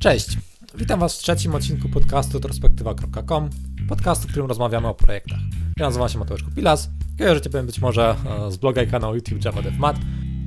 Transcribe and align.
Cześć, 0.00 0.38
witam 0.74 1.00
Was 1.00 1.18
w 1.18 1.22
trzecim 1.22 1.54
odcinku 1.54 1.88
podcastu 1.88 2.40
trospektywa.com, 2.40 3.50
podcastu, 3.88 4.28
w 4.28 4.30
którym 4.30 4.48
rozmawiamy 4.48 4.88
o 4.88 4.94
projektach. 4.94 5.38
Ja 5.76 5.86
nazywam 5.86 6.08
się 6.08 6.18
Mateusz 6.18 6.42
Kupilas, 6.42 6.90
kojarzycie 7.18 7.50
mnie 7.50 7.62
być 7.62 7.80
może 7.80 8.16
e, 8.46 8.52
z 8.52 8.56
bloga 8.56 8.82
i 8.82 8.86
kanału 8.86 9.14
YouTube 9.14 9.44
Java 9.44 9.62
DevMat. 9.62 9.96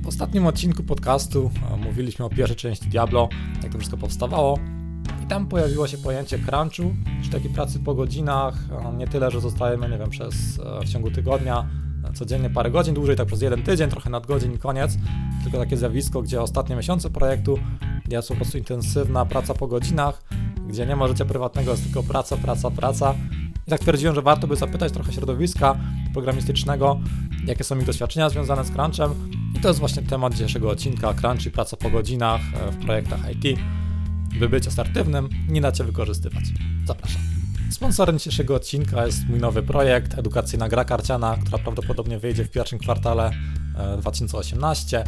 W 0.02 0.08
ostatnim 0.08 0.46
odcinku 0.46 0.82
podcastu 0.82 1.50
e, 1.72 1.76
mówiliśmy 1.76 2.24
o 2.24 2.30
pierwszej 2.30 2.56
części 2.56 2.88
Diablo, 2.88 3.28
jak 3.62 3.72
to 3.72 3.78
wszystko 3.78 3.96
powstawało. 3.96 4.58
I 5.24 5.26
tam 5.26 5.46
pojawiło 5.46 5.86
się 5.86 5.98
pojęcie 5.98 6.38
crunchu, 6.38 6.94
czyli 7.20 7.32
takiej 7.32 7.50
pracy 7.50 7.80
po 7.80 7.94
godzinach, 7.94 8.54
e, 8.70 8.96
nie 8.96 9.08
tyle, 9.08 9.30
że 9.30 9.40
zostajemy, 9.40 9.88
nie 9.88 9.98
wiem, 9.98 10.10
przez 10.10 10.34
w 10.84 10.88
ciągu 10.92 11.10
tygodnia 11.10 11.68
codziennie 12.14 12.50
parę 12.50 12.70
godzin, 12.70 12.94
dłużej 12.94 13.16
tak 13.16 13.26
przez 13.26 13.42
jeden 13.42 13.62
tydzień, 13.62 13.90
trochę 13.90 14.10
nadgodzin 14.10 14.52
i 14.52 14.58
koniec. 14.58 14.98
Tylko 15.42 15.58
takie 15.58 15.76
zjawisko, 15.76 16.22
gdzie 16.22 16.42
ostatnie 16.42 16.76
miesiące 16.76 17.10
projektu 17.10 17.58
jest 18.08 18.28
po 18.28 18.34
prostu 18.34 18.58
intensywna 18.58 19.26
praca 19.26 19.54
po 19.54 19.66
godzinach, 19.66 20.22
gdzie 20.68 20.86
nie 20.86 20.96
ma 20.96 21.08
życia 21.08 21.24
prywatnego, 21.24 21.70
jest 21.70 21.84
tylko 21.84 22.02
praca, 22.02 22.36
praca, 22.36 22.70
praca. 22.70 23.14
I 23.66 23.70
tak 23.70 23.80
twierdziłem, 23.80 24.14
że 24.14 24.22
warto 24.22 24.46
by 24.46 24.56
zapytać 24.56 24.92
trochę 24.92 25.12
środowiska 25.12 25.78
programistycznego, 26.12 27.00
jakie 27.46 27.64
są 27.64 27.78
ich 27.78 27.84
doświadczenia 27.84 28.28
związane 28.28 28.64
z 28.64 28.70
crunchem. 28.70 29.14
I 29.56 29.60
to 29.60 29.68
jest 29.68 29.80
właśnie 29.80 30.02
temat 30.02 30.32
dzisiejszego 30.32 30.70
odcinka, 30.70 31.14
crunch 31.14 31.46
i 31.46 31.50
praca 31.50 31.76
po 31.76 31.90
godzinach 31.90 32.40
e, 32.54 32.70
w 32.70 32.84
projektach 32.84 33.20
IT. 33.30 33.58
By 34.38 34.48
być 34.48 34.66
asertywnym, 34.66 35.28
nie 35.48 35.60
dacie 35.60 35.84
wykorzystywać. 35.84 36.44
Zapraszam. 36.86 37.22
Sponsorem 37.70 38.18
dzisiejszego 38.18 38.54
odcinka 38.54 39.06
jest 39.06 39.28
mój 39.28 39.40
nowy 39.40 39.62
projekt, 39.62 40.18
edukacyjna 40.18 40.68
gra 40.68 40.84
karciana, 40.84 41.36
która 41.36 41.58
prawdopodobnie 41.58 42.18
wyjdzie 42.18 42.44
w 42.44 42.50
pierwszym 42.50 42.78
kwartale 42.78 43.30
2018. 43.98 44.98
E, 44.98 45.04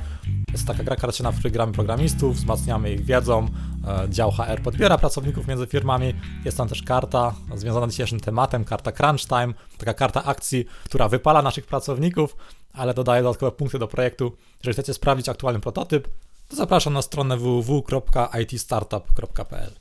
jest 0.53 0.67
taka 0.67 0.85
gra 0.85 0.97
karciana, 0.97 1.33
w 1.33 1.35
której 1.35 1.53
gramy 1.53 1.73
programistów, 1.73 2.37
wzmacniamy 2.37 2.93
ich 2.93 3.05
wiedzą, 3.05 3.49
e, 3.87 4.11
dział 4.11 4.31
HR 4.31 4.63
podbiera 4.63 4.99
pracowników 4.99 5.49
między 5.49 5.67
firmami. 5.67 6.15
Jest 6.45 6.57
tam 6.57 6.69
też 6.69 6.83
karta 6.83 7.35
związana 7.55 7.87
z 7.87 7.91
dzisiejszym 7.91 8.21
tematem, 8.21 8.65
karta 8.65 8.93
Crunch 8.93 9.29
Time, 9.29 9.55
taka 9.79 9.95
karta 9.95 10.25
akcji, 10.25 10.65
która 10.85 11.09
wypala 11.09 11.43
naszych 11.43 11.67
pracowników, 11.67 12.37
ale 12.73 12.95
dodaje 12.95 13.23
dodatkowe 13.23 13.53
punkty 13.53 13.79
do 13.79 13.89
projektu. 13.89 14.37
Jeżeli 14.59 14.73
chcecie 14.73 14.95
sprawdzić 14.95 15.29
aktualny 15.29 15.61
prototyp, 15.61 16.09
to 16.49 16.57
zapraszam 16.57 16.93
na 16.93 17.03
stronę 17.03 17.37
www.itstartup.pl. 17.37 19.73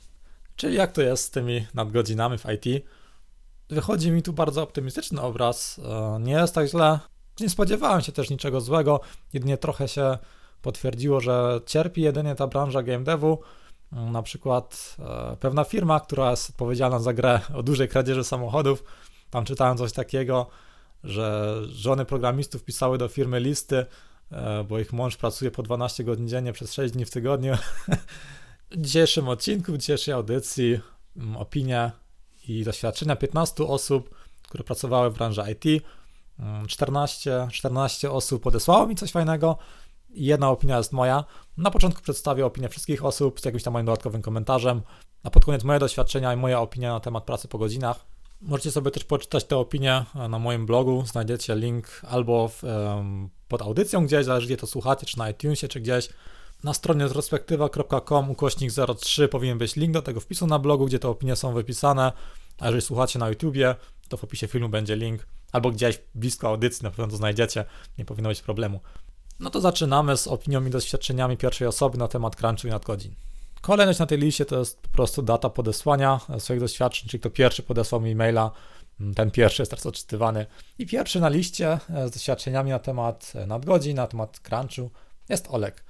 Czyli 0.56 0.74
jak 0.74 0.92
to 0.92 1.02
jest 1.02 1.24
z 1.24 1.30
tymi 1.30 1.66
nadgodzinami 1.74 2.38
w 2.38 2.44
IT? 2.44 2.84
Wychodzi 3.68 4.10
mi 4.10 4.22
tu 4.22 4.32
bardzo 4.32 4.62
optymistyczny 4.62 5.20
obraz. 5.20 5.80
E, 5.84 6.18
nie 6.20 6.32
jest 6.32 6.54
tak 6.54 6.68
źle. 6.68 6.98
Nie 7.40 7.48
spodziewałem 7.48 8.00
się 8.00 8.12
też 8.12 8.30
niczego 8.30 8.60
złego, 8.60 9.00
jedynie 9.32 9.58
trochę 9.58 9.88
się 9.88 10.18
potwierdziło, 10.62 11.20
że 11.20 11.60
cierpi 11.66 12.02
jedynie 12.02 12.34
ta 12.34 12.46
branża 12.46 12.82
game 12.82 13.04
devu. 13.04 13.38
Mm, 13.92 14.12
na 14.12 14.22
przykład 14.22 14.96
e, 14.98 15.36
pewna 15.40 15.64
firma, 15.64 16.00
która 16.00 16.30
jest 16.30 16.50
odpowiedzialna 16.50 16.98
za 16.98 17.12
grę 17.12 17.40
o 17.54 17.62
dużej 17.62 17.88
kradzieży 17.88 18.24
samochodów. 18.24 18.84
Tam 19.30 19.44
czytałem 19.44 19.78
coś 19.78 19.92
takiego, 19.92 20.46
że 21.04 21.56
żony 21.68 22.04
programistów 22.04 22.64
pisały 22.64 22.98
do 22.98 23.08
firmy 23.08 23.40
listy, 23.40 23.86
e, 24.32 24.64
bo 24.64 24.78
ich 24.78 24.92
mąż 24.92 25.16
pracuje 25.16 25.50
po 25.50 25.62
12 25.62 26.04
godzin 26.04 26.28
dziennie 26.28 26.52
przez 26.52 26.72
6 26.72 26.94
dni 26.94 27.04
w 27.04 27.10
tygodniu. 27.10 27.54
W 28.70 28.80
dzisiejszym 28.80 29.28
odcinku, 29.28 29.72
w 29.72 29.78
dzisiejszej 29.78 30.14
audycji 30.14 30.80
mm, 31.16 31.36
opinia 31.36 31.90
i 32.48 32.64
doświadczenia 32.64 33.16
15 33.16 33.64
osób, 33.64 34.14
które 34.48 34.64
pracowały 34.64 35.10
w 35.10 35.14
branży 35.14 35.42
IT. 35.52 35.84
14, 36.68 37.48
14 37.52 38.10
osób 38.10 38.42
podesłało 38.42 38.86
mi 38.86 38.96
coś 38.96 39.12
fajnego 39.12 39.58
i 40.10 40.24
jedna 40.24 40.50
opinia 40.50 40.78
jest 40.78 40.92
moja. 40.92 41.24
Na 41.56 41.70
początku 41.70 42.02
przedstawię 42.02 42.46
opinię 42.46 42.68
wszystkich 42.68 43.04
osób 43.04 43.40
z 43.40 43.44
jakimś 43.44 43.62
tam 43.62 43.72
moim 43.72 43.86
dodatkowym 43.86 44.22
komentarzem. 44.22 44.82
Na 45.24 45.30
pod 45.30 45.44
koniec 45.44 45.64
moje 45.64 45.78
doświadczenia 45.78 46.34
i 46.34 46.36
moja 46.36 46.60
opinia 46.60 46.92
na 46.92 47.00
temat 47.00 47.24
pracy 47.24 47.48
po 47.48 47.58
godzinach. 47.58 48.06
Możecie 48.40 48.70
sobie 48.70 48.90
też 48.90 49.04
poczytać 49.04 49.44
te 49.44 49.56
opinie 49.56 50.04
e, 50.14 50.28
na 50.28 50.38
moim 50.38 50.66
blogu. 50.66 51.04
Znajdziecie 51.06 51.56
link 51.56 52.00
albo 52.08 52.48
w, 52.48 52.62
pod 53.48 53.62
audycją 53.62 54.06
gdzieś, 54.06 54.24
zależy 54.24 54.46
gdzie 54.46 54.56
to 54.56 54.66
słuchacie, 54.66 55.06
czy 55.06 55.18
na 55.18 55.30
iTunesie, 55.30 55.68
czy 55.68 55.80
gdzieś. 55.80 56.08
Na 56.64 56.74
stronie 56.74 57.04
retrospektywa.com 57.04 58.30
ukośnik 58.30 58.72
03 58.98 59.28
powinien 59.28 59.58
być 59.58 59.76
link 59.76 59.94
do 59.94 60.02
tego 60.02 60.20
wpisu 60.20 60.46
na 60.46 60.58
blogu, 60.58 60.86
gdzie 60.86 60.98
te 60.98 61.08
opinie 61.08 61.36
są 61.36 61.52
wypisane. 61.52 62.12
A 62.58 62.66
jeżeli 62.66 62.82
słuchacie 62.82 63.18
na 63.18 63.28
YouTubie, 63.28 63.74
to 64.08 64.16
w 64.16 64.24
opisie 64.24 64.46
filmu 64.46 64.68
będzie 64.68 64.96
link, 64.96 65.26
albo 65.52 65.70
gdzieś 65.70 66.00
blisko 66.14 66.48
audycji 66.48 66.84
na 66.84 66.90
pewno 66.90 67.06
to 67.06 67.16
znajdziecie, 67.16 67.64
nie 67.98 68.04
powinno 68.04 68.28
być 68.28 68.42
problemu. 68.42 68.80
No 69.40 69.50
to 69.50 69.60
zaczynamy 69.60 70.16
z 70.16 70.26
opinią 70.26 70.66
i 70.66 70.70
doświadczeniami 70.70 71.36
pierwszej 71.36 71.68
osoby 71.68 71.98
na 71.98 72.08
temat 72.08 72.36
crunchu 72.36 72.66
i 72.66 72.70
nadgodzin. 72.70 73.14
Kolejność 73.60 73.98
na 73.98 74.06
tej 74.06 74.18
liście 74.18 74.44
to 74.44 74.58
jest 74.58 74.80
po 74.80 74.88
prostu 74.88 75.22
data 75.22 75.50
podesłania 75.50 76.20
swoich 76.38 76.60
doświadczeń, 76.60 77.08
czyli 77.08 77.20
kto 77.20 77.30
pierwszy 77.30 77.62
podesłał 77.62 78.00
mi 78.00 78.10
e-maila, 78.10 78.50
ten 79.16 79.30
pierwszy 79.30 79.62
jest 79.62 79.70
teraz 79.70 79.86
odczytywany. 79.86 80.46
I 80.78 80.86
pierwszy 80.86 81.20
na 81.20 81.28
liście 81.28 81.78
z 82.06 82.10
doświadczeniami 82.10 82.70
na 82.70 82.78
temat 82.78 83.32
nadgodzin, 83.46 83.96
na 83.96 84.06
temat 84.06 84.40
crunchu 84.40 84.90
jest 85.28 85.46
Olek. 85.50 85.84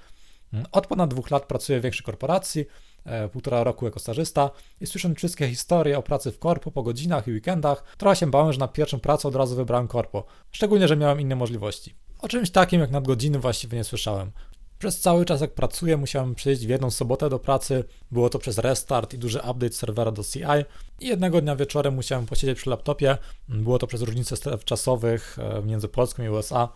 Od 0.73 0.87
ponad 0.87 1.11
dwóch 1.11 1.31
lat 1.31 1.47
pracuję 1.47 1.81
w 1.81 1.83
większej 1.83 2.05
korporacji, 2.05 2.61
e, 2.61 2.67
półtora 3.33 3.65
roku 3.65 3.85
jako 3.85 4.01
stażysta 4.01 4.51
i 4.81 4.87
słysząc 4.87 5.19
wszystkie 5.19 5.49
historie 5.49 5.99
o 5.99 6.03
pracy 6.03 6.33
w 6.33 6.39
korpo 6.39 6.71
po 6.71 6.83
godzinach 6.83 7.29
i 7.29 7.33
weekendach, 7.33 7.85
trochę 7.99 8.17
się 8.17 8.31
bałem, 8.31 8.53
że 8.53 8.59
na 8.59 8.69
pierwszą 8.69 9.01
pracę 9.01 9.29
od 9.29 9.37
razu 9.37 9.57
wybrałem 9.57 9.89
korpo, 9.89 10.25
szczególnie, 10.51 10.89
że 10.89 10.97
miałem 10.97 11.21
inne 11.21 11.37
możliwości. 11.37 11.95
O 12.21 12.29
czymś 12.29 12.51
takim 12.51 12.81
jak 12.81 12.91
nadgodziny 12.91 13.39
właściwie 13.39 13.79
nie 13.79 13.85
słyszałem. 13.85 14.33
Przez 14.79 15.01
cały 15.01 15.25
czas 15.25 15.41
jak 15.41 15.55
pracuję 15.55 15.97
musiałem 15.97 16.35
przyjść 16.35 16.67
w 16.67 16.69
jedną 16.69 16.91
sobotę 16.91 17.31
do 17.31 17.39
pracy, 17.39 17.85
było 18.11 18.31
to 18.31 18.39
przez 18.39 18.59
restart 18.59 19.15
i 19.15 19.19
duży 19.19 19.39
update 19.39 19.73
serwera 19.73 20.11
do 20.11 20.25
CI 20.25 20.41
i. 21.01 21.07
Jednego 21.07 21.41
dnia 21.41 21.57
wieczorem 21.57 21.95
musiałem 21.95 22.27
posiedzieć 22.27 22.59
przy 22.59 22.71
laptopie, 22.71 23.19
było 23.49 23.79
to 23.79 23.87
przez 23.87 24.03
różnice 24.03 24.37
stref 24.37 24.65
czasowych 24.65 25.39
e, 25.39 25.63
między 25.63 25.89
Polską 25.89 26.23
i 26.23 26.29
USA, 26.29 26.69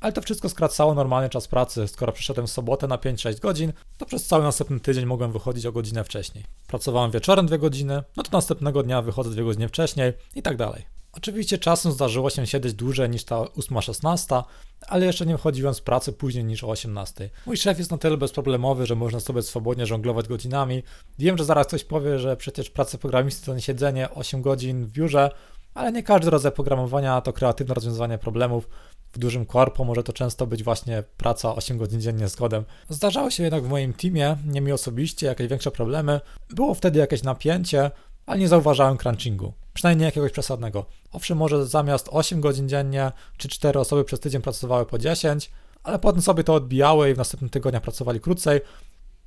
ale 0.00 0.12
to 0.12 0.22
wszystko 0.22 0.48
skracało 0.48 0.94
normalnie 0.94 1.28
czas 1.28 1.48
pracy. 1.48 1.88
Skoro 1.88 2.12
przyszedłem 2.12 2.46
w 2.46 2.50
sobotę 2.50 2.86
na 2.86 2.96
5-6 2.96 3.40
godzin, 3.40 3.72
to 3.98 4.06
przez 4.06 4.26
cały 4.26 4.44
następny 4.44 4.80
tydzień 4.80 5.06
mogłem 5.06 5.32
wychodzić 5.32 5.66
o 5.66 5.72
godzinę 5.72 6.04
wcześniej. 6.04 6.44
Pracowałem 6.66 7.10
wieczorem 7.10 7.46
2 7.46 7.58
godziny, 7.58 8.02
no 8.16 8.22
to 8.22 8.30
następnego 8.32 8.82
dnia 8.82 9.02
wychodzę 9.02 9.30
2 9.30 9.42
godziny 9.42 9.68
wcześniej 9.68 10.12
i 10.34 10.42
tak 10.42 10.56
dalej. 10.56 10.84
Oczywiście 11.12 11.58
czasem 11.58 11.92
zdarzyło 11.92 12.30
się 12.30 12.46
siedzieć 12.46 12.74
dłużej 12.74 13.10
niż 13.10 13.24
ta 13.24 13.36
8-16, 13.36 14.42
ale 14.88 15.06
jeszcze 15.06 15.26
nie 15.26 15.36
wychodziłem 15.36 15.74
z 15.74 15.80
pracy 15.80 16.12
później 16.12 16.44
niż 16.44 16.64
o 16.64 16.68
18. 16.68 17.30
Mój 17.46 17.56
szef 17.56 17.78
jest 17.78 17.90
na 17.90 17.98
tyle 17.98 18.16
bezproblemowy, 18.16 18.86
że 18.86 18.94
można 18.94 19.20
sobie 19.20 19.42
swobodnie 19.42 19.86
żonglować 19.86 20.28
godzinami. 20.28 20.82
Wiem, 21.18 21.38
że 21.38 21.44
zaraz 21.44 21.66
ktoś 21.66 21.84
powie, 21.84 22.18
że 22.18 22.36
przecież 22.36 22.70
praca 22.70 22.98
programisty 22.98 23.46
to 23.46 23.54
nie 23.54 23.60
siedzenie 23.60 24.10
8 24.10 24.42
godzin 24.42 24.84
w 24.84 24.92
biurze, 24.92 25.30
ale 25.74 25.92
nie 25.92 26.02
każdy 26.02 26.30
rodzaj 26.30 26.52
programowania 26.52 27.20
to 27.20 27.32
kreatywne 27.32 27.74
rozwiązywanie 27.74 28.18
problemów. 28.18 28.68
W 29.12 29.18
dużym 29.18 29.46
korpo 29.46 29.84
może 29.84 30.02
to 30.02 30.12
często 30.12 30.46
być 30.46 30.64
właśnie 30.64 31.02
praca 31.16 31.54
8 31.54 31.78
godzin 31.78 32.00
dziennie 32.00 32.28
z 32.28 32.36
kodem. 32.36 32.64
Zdarzało 32.88 33.30
się 33.30 33.42
jednak 33.42 33.64
w 33.64 33.68
moim 33.68 33.92
teamie, 33.92 34.36
nie 34.46 34.60
mi 34.60 34.72
osobiście, 34.72 35.26
jakieś 35.26 35.46
większe 35.46 35.70
problemy. 35.70 36.20
Było 36.50 36.74
wtedy 36.74 36.98
jakieś 36.98 37.22
napięcie, 37.22 37.90
ale 38.26 38.38
nie 38.38 38.48
zauważałem 38.48 38.96
crunchingu. 38.96 39.52
Przynajmniej 39.74 40.06
jakiegoś 40.06 40.32
przesadnego. 40.32 40.86
Owszem, 41.12 41.38
może 41.38 41.66
zamiast 41.66 42.08
8 42.12 42.40
godzin 42.40 42.68
dziennie, 42.68 43.12
czy 43.36 43.48
4 43.48 43.78
osoby 43.78 44.04
przez 44.04 44.20
tydzień 44.20 44.42
pracowały 44.42 44.86
po 44.86 44.98
10, 44.98 45.50
ale 45.82 45.98
potem 45.98 46.22
sobie 46.22 46.44
to 46.44 46.54
odbijały 46.54 47.10
i 47.10 47.14
w 47.14 47.18
następnym 47.18 47.50
tygodniu 47.50 47.80
pracowali 47.80 48.20
krócej, 48.20 48.60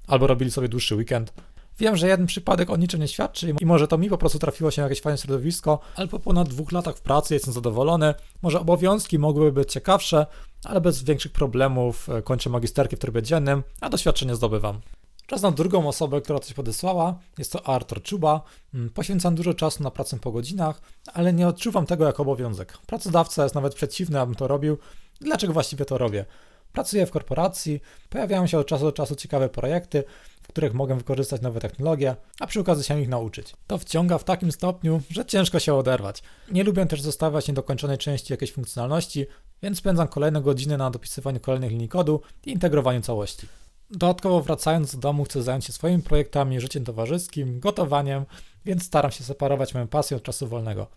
albo 0.07 0.27
robili 0.27 0.51
sobie 0.51 0.69
dłuższy 0.69 0.95
weekend. 0.95 1.33
Wiem, 1.79 1.97
że 1.97 2.07
jeden 2.07 2.25
przypadek 2.25 2.69
o 2.69 2.77
niczym 2.77 2.99
nie 2.99 3.07
świadczy 3.07 3.53
i 3.59 3.65
może 3.65 3.87
to 3.87 3.97
mi 3.97 4.09
po 4.09 4.17
prostu 4.17 4.39
trafiło 4.39 4.71
się 4.71 4.81
jakieś 4.81 5.01
fajne 5.01 5.17
środowisko, 5.17 5.79
ale 5.95 6.07
po 6.07 6.19
ponad 6.19 6.49
dwóch 6.49 6.71
latach 6.71 6.95
w 6.95 7.01
pracy 7.01 7.33
jestem 7.33 7.53
zadowolony. 7.53 8.13
Może 8.41 8.59
obowiązki 8.59 9.19
mogłyby 9.19 9.51
być 9.51 9.71
ciekawsze, 9.71 10.25
ale 10.63 10.81
bez 10.81 11.03
większych 11.03 11.31
problemów 11.31 12.09
e, 12.09 12.21
kończę 12.21 12.49
magisterki 12.49 12.95
w 12.95 12.99
trybie 12.99 13.21
dziennym, 13.21 13.63
a 13.81 13.89
doświadczenie 13.89 14.35
zdobywam. 14.35 14.81
Czas 15.27 15.41
na 15.41 15.51
drugą 15.51 15.87
osobę, 15.87 16.21
która 16.21 16.39
coś 16.39 16.53
podesłała, 16.53 17.19
jest 17.37 17.51
to 17.51 17.67
Artur 17.67 18.01
Czuba. 18.01 18.41
Mm, 18.73 18.89
poświęcam 18.89 19.35
dużo 19.35 19.53
czasu 19.53 19.83
na 19.83 19.91
pracę 19.91 20.19
po 20.19 20.31
godzinach, 20.31 20.81
ale 21.13 21.33
nie 21.33 21.47
odczuwam 21.47 21.85
tego 21.85 22.05
jako 22.05 22.23
obowiązek. 22.23 22.77
Pracodawca 22.77 23.43
jest 23.43 23.55
nawet 23.55 23.75
przeciwny, 23.75 24.19
abym 24.19 24.35
to 24.35 24.47
robił. 24.47 24.77
Dlaczego 25.21 25.53
właściwie 25.53 25.85
to 25.85 25.97
robię? 25.97 26.25
Pracuję 26.73 27.05
w 27.05 27.11
korporacji, 27.11 27.81
pojawiają 28.09 28.47
się 28.47 28.59
od 28.59 28.67
czasu 28.67 28.83
do 28.83 28.91
czasu 28.91 29.15
ciekawe 29.15 29.49
projekty, 29.49 30.03
których 30.53 30.73
mogę 30.73 30.97
wykorzystać 30.97 31.41
nowe 31.41 31.59
technologie, 31.59 32.15
a 32.39 32.47
przy 32.47 32.59
okazji 32.59 32.83
się 32.83 33.01
ich 33.01 33.09
nauczyć. 33.09 33.53
To 33.67 33.77
wciąga 33.77 34.17
w 34.17 34.23
takim 34.23 34.51
stopniu, 34.51 35.01
że 35.09 35.25
ciężko 35.25 35.59
się 35.59 35.73
oderwać. 35.73 36.23
Nie 36.51 36.63
lubię 36.63 36.85
też 36.85 37.01
zostawiać 37.01 37.47
niedokończonej 37.47 37.97
części 37.97 38.33
jakiejś 38.33 38.51
funkcjonalności, 38.53 39.25
więc 39.63 39.77
spędzam 39.77 40.07
kolejne 40.07 40.41
godziny 40.41 40.77
na 40.77 40.91
dopisywaniu 40.91 41.39
kolejnych 41.39 41.71
linii 41.71 41.89
kodu 41.89 42.21
i 42.45 42.51
integrowaniu 42.51 43.01
całości. 43.01 43.47
Dodatkowo 43.89 44.41
wracając 44.41 44.95
do 44.95 45.01
domu 45.01 45.23
chcę 45.23 45.43
zająć 45.43 45.65
się 45.65 45.73
swoimi 45.73 46.03
projektami, 46.03 46.61
życiem 46.61 46.85
towarzyskim, 46.85 47.59
gotowaniem, 47.59 48.25
więc 48.65 48.83
staram 48.83 49.11
się 49.11 49.23
separować 49.23 49.73
moją 49.73 49.87
pasję 49.87 50.17
od 50.17 50.23
czasu 50.23 50.47
wolnego. 50.47 50.87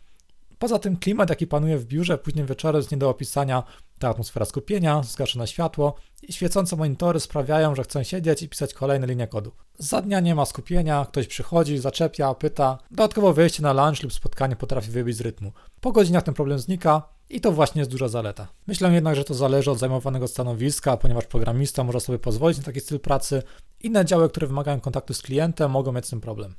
Poza 0.58 0.78
tym 0.78 0.96
klimat, 0.96 1.30
jaki 1.30 1.46
panuje 1.46 1.78
w 1.78 1.84
biurze 1.84 2.18
późnym 2.18 2.46
wieczorem 2.46 2.76
jest 2.76 2.90
nie 2.90 2.98
do 2.98 3.10
opisania. 3.10 3.62
Ta 3.98 4.08
atmosfera 4.08 4.46
skupienia, 4.46 5.02
zgaszone 5.02 5.46
światło 5.46 5.94
i 6.22 6.32
świecące 6.32 6.76
monitory 6.76 7.20
sprawiają, 7.20 7.74
że 7.74 7.82
chcę 7.82 8.04
siedzieć 8.04 8.42
i 8.42 8.48
pisać 8.48 8.74
kolejne 8.74 9.06
linie 9.06 9.26
kodu. 9.26 9.52
Za 9.78 10.02
dnia 10.02 10.20
nie 10.20 10.34
ma 10.34 10.46
skupienia, 10.46 11.06
ktoś 11.08 11.26
przychodzi, 11.26 11.78
zaczepia, 11.78 12.34
pyta. 12.34 12.78
Dodatkowo 12.90 13.32
wyjście 13.32 13.62
na 13.62 13.72
lunch 13.72 14.02
lub 14.02 14.12
spotkanie 14.12 14.56
potrafi 14.56 14.90
wybić 14.90 15.16
z 15.16 15.20
rytmu. 15.20 15.52
Po 15.80 15.92
godzinach 15.92 16.22
ten 16.22 16.34
problem 16.34 16.58
znika 16.58 17.02
i 17.30 17.40
to 17.40 17.52
właśnie 17.52 17.80
jest 17.80 17.90
duża 17.90 18.08
zaleta. 18.08 18.48
Myślę 18.66 18.92
jednak, 18.92 19.16
że 19.16 19.24
to 19.24 19.34
zależy 19.34 19.70
od 19.70 19.78
zajmowanego 19.78 20.28
stanowiska, 20.28 20.96
ponieważ 20.96 21.24
programista 21.26 21.84
może 21.84 22.00
sobie 22.00 22.18
pozwolić 22.18 22.58
na 22.58 22.64
taki 22.64 22.80
styl 22.80 23.00
pracy. 23.00 23.42
Inne 23.82 24.04
działy, 24.04 24.28
które 24.28 24.46
wymagają 24.46 24.80
kontaktu 24.80 25.14
z 25.14 25.22
klientem, 25.22 25.70
mogą 25.70 25.92
mieć 25.92 26.06
z 26.06 26.10
tym 26.10 26.20
problem. 26.20 26.54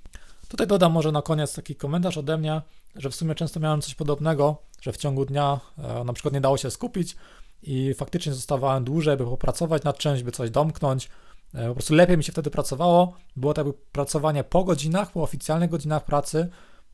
Tutaj 0.47 0.67
dodam 0.67 0.91
może 0.91 1.11
na 1.11 1.21
koniec 1.21 1.53
taki 1.55 1.75
komentarz 1.75 2.17
ode 2.17 2.37
mnie, 2.37 2.61
że 2.97 3.09
w 3.09 3.15
sumie 3.15 3.35
często 3.35 3.59
miałem 3.59 3.81
coś 3.81 3.95
podobnego, 3.95 4.57
że 4.81 4.91
w 4.91 4.97
ciągu 4.97 5.25
dnia 5.25 5.59
e, 5.77 6.03
na 6.03 6.13
przykład 6.13 6.33
nie 6.33 6.41
dało 6.41 6.57
się 6.57 6.71
skupić 6.71 7.15
i 7.61 7.93
faktycznie 7.93 8.33
zostawałem 8.33 8.83
dłużej, 8.83 9.17
by 9.17 9.25
popracować 9.25 9.83
nad 9.83 9.97
czymś, 9.97 10.23
by 10.23 10.31
coś 10.31 10.49
domknąć. 10.49 11.09
E, 11.53 11.67
po 11.67 11.73
prostu 11.73 11.95
lepiej 11.95 12.17
mi 12.17 12.23
się 12.23 12.31
wtedy 12.31 12.51
pracowało. 12.51 13.13
Było 13.35 13.53
to 13.53 13.61
jakby 13.61 13.73
pracowanie 13.91 14.43
po 14.43 14.63
godzinach, 14.63 15.11
po 15.11 15.23
oficjalnych 15.23 15.69
godzinach 15.69 16.05
pracy, 16.05 16.49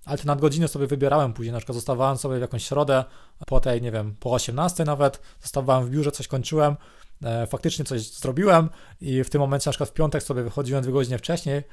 ale 0.06 0.18
te 0.18 0.26
nadgodziny 0.26 0.68
sobie 0.68 0.88
wybierałem 0.88 1.34
później. 1.34 1.54
Na 1.54 1.60
przykład 1.60 1.76
zostawałem 1.76 2.18
sobie 2.18 2.38
w 2.38 2.42
jakąś 2.42 2.68
środę, 2.68 3.04
po 3.48 3.60
tej, 3.60 3.82
nie 3.82 3.92
wiem, 3.92 4.16
po 4.20 4.32
18 4.32 4.86
nawet, 4.86 5.22
zostawałem 5.42 5.86
w 5.86 5.90
biurze, 5.90 6.12
coś 6.12 6.28
kończyłem, 6.28 6.76
e, 7.24 7.48
faktycznie 7.48 7.86
coś 7.86 8.02
zrobiłem 8.02 8.70
i 9.02 9.24
w 9.24 9.30
tym 9.30 9.42
momencie 9.42 9.70
na 9.70 9.72
przykład 9.72 9.90
w 9.90 9.94
piątek 9.94 10.24
sobie 10.24 10.44
wychodziłem 10.44 10.84
dwie 10.84 10.94
godziny 10.94 11.18
wcześniej, 11.18 11.64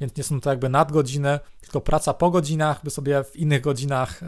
więc 0.00 0.16
nie 0.16 0.24
są 0.24 0.40
to 0.40 0.50
jakby 0.50 0.68
nadgodziny, 0.68 1.38
tylko 1.60 1.80
praca 1.80 2.14
po 2.14 2.30
godzinach, 2.30 2.80
by 2.84 2.90
sobie 2.90 3.24
w 3.24 3.36
innych 3.36 3.60
godzinach 3.60 4.20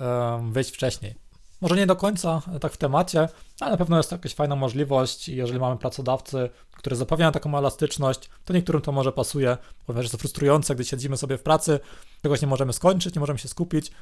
wejść 0.50 0.70
wcześniej. 0.70 1.14
Może 1.60 1.76
nie 1.76 1.86
do 1.86 1.96
końca 1.96 2.42
tak 2.60 2.72
w 2.72 2.76
temacie, 2.76 3.28
ale 3.60 3.70
na 3.70 3.76
pewno 3.76 3.96
jest 3.96 4.10
to 4.10 4.16
jakaś 4.16 4.34
fajna 4.34 4.56
możliwość. 4.56 5.28
Jeżeli 5.28 5.60
mamy 5.60 5.76
pracodawcy, 5.76 6.50
które 6.76 6.96
zapewniają 6.96 7.32
taką 7.32 7.58
elastyczność, 7.58 8.30
to 8.44 8.52
niektórym 8.52 8.82
to 8.82 8.92
może 8.92 9.12
pasuje, 9.12 9.56
ponieważ 9.86 10.04
jest 10.04 10.12
to 10.12 10.18
frustrujące, 10.18 10.74
gdy 10.74 10.84
siedzimy 10.84 11.16
sobie 11.16 11.38
w 11.38 11.42
pracy, 11.42 11.80
czegoś 12.22 12.42
nie 12.42 12.48
możemy 12.48 12.72
skończyć, 12.72 13.14
nie 13.14 13.20
możemy 13.20 13.38
się 13.38 13.48
skupić. 13.48 13.92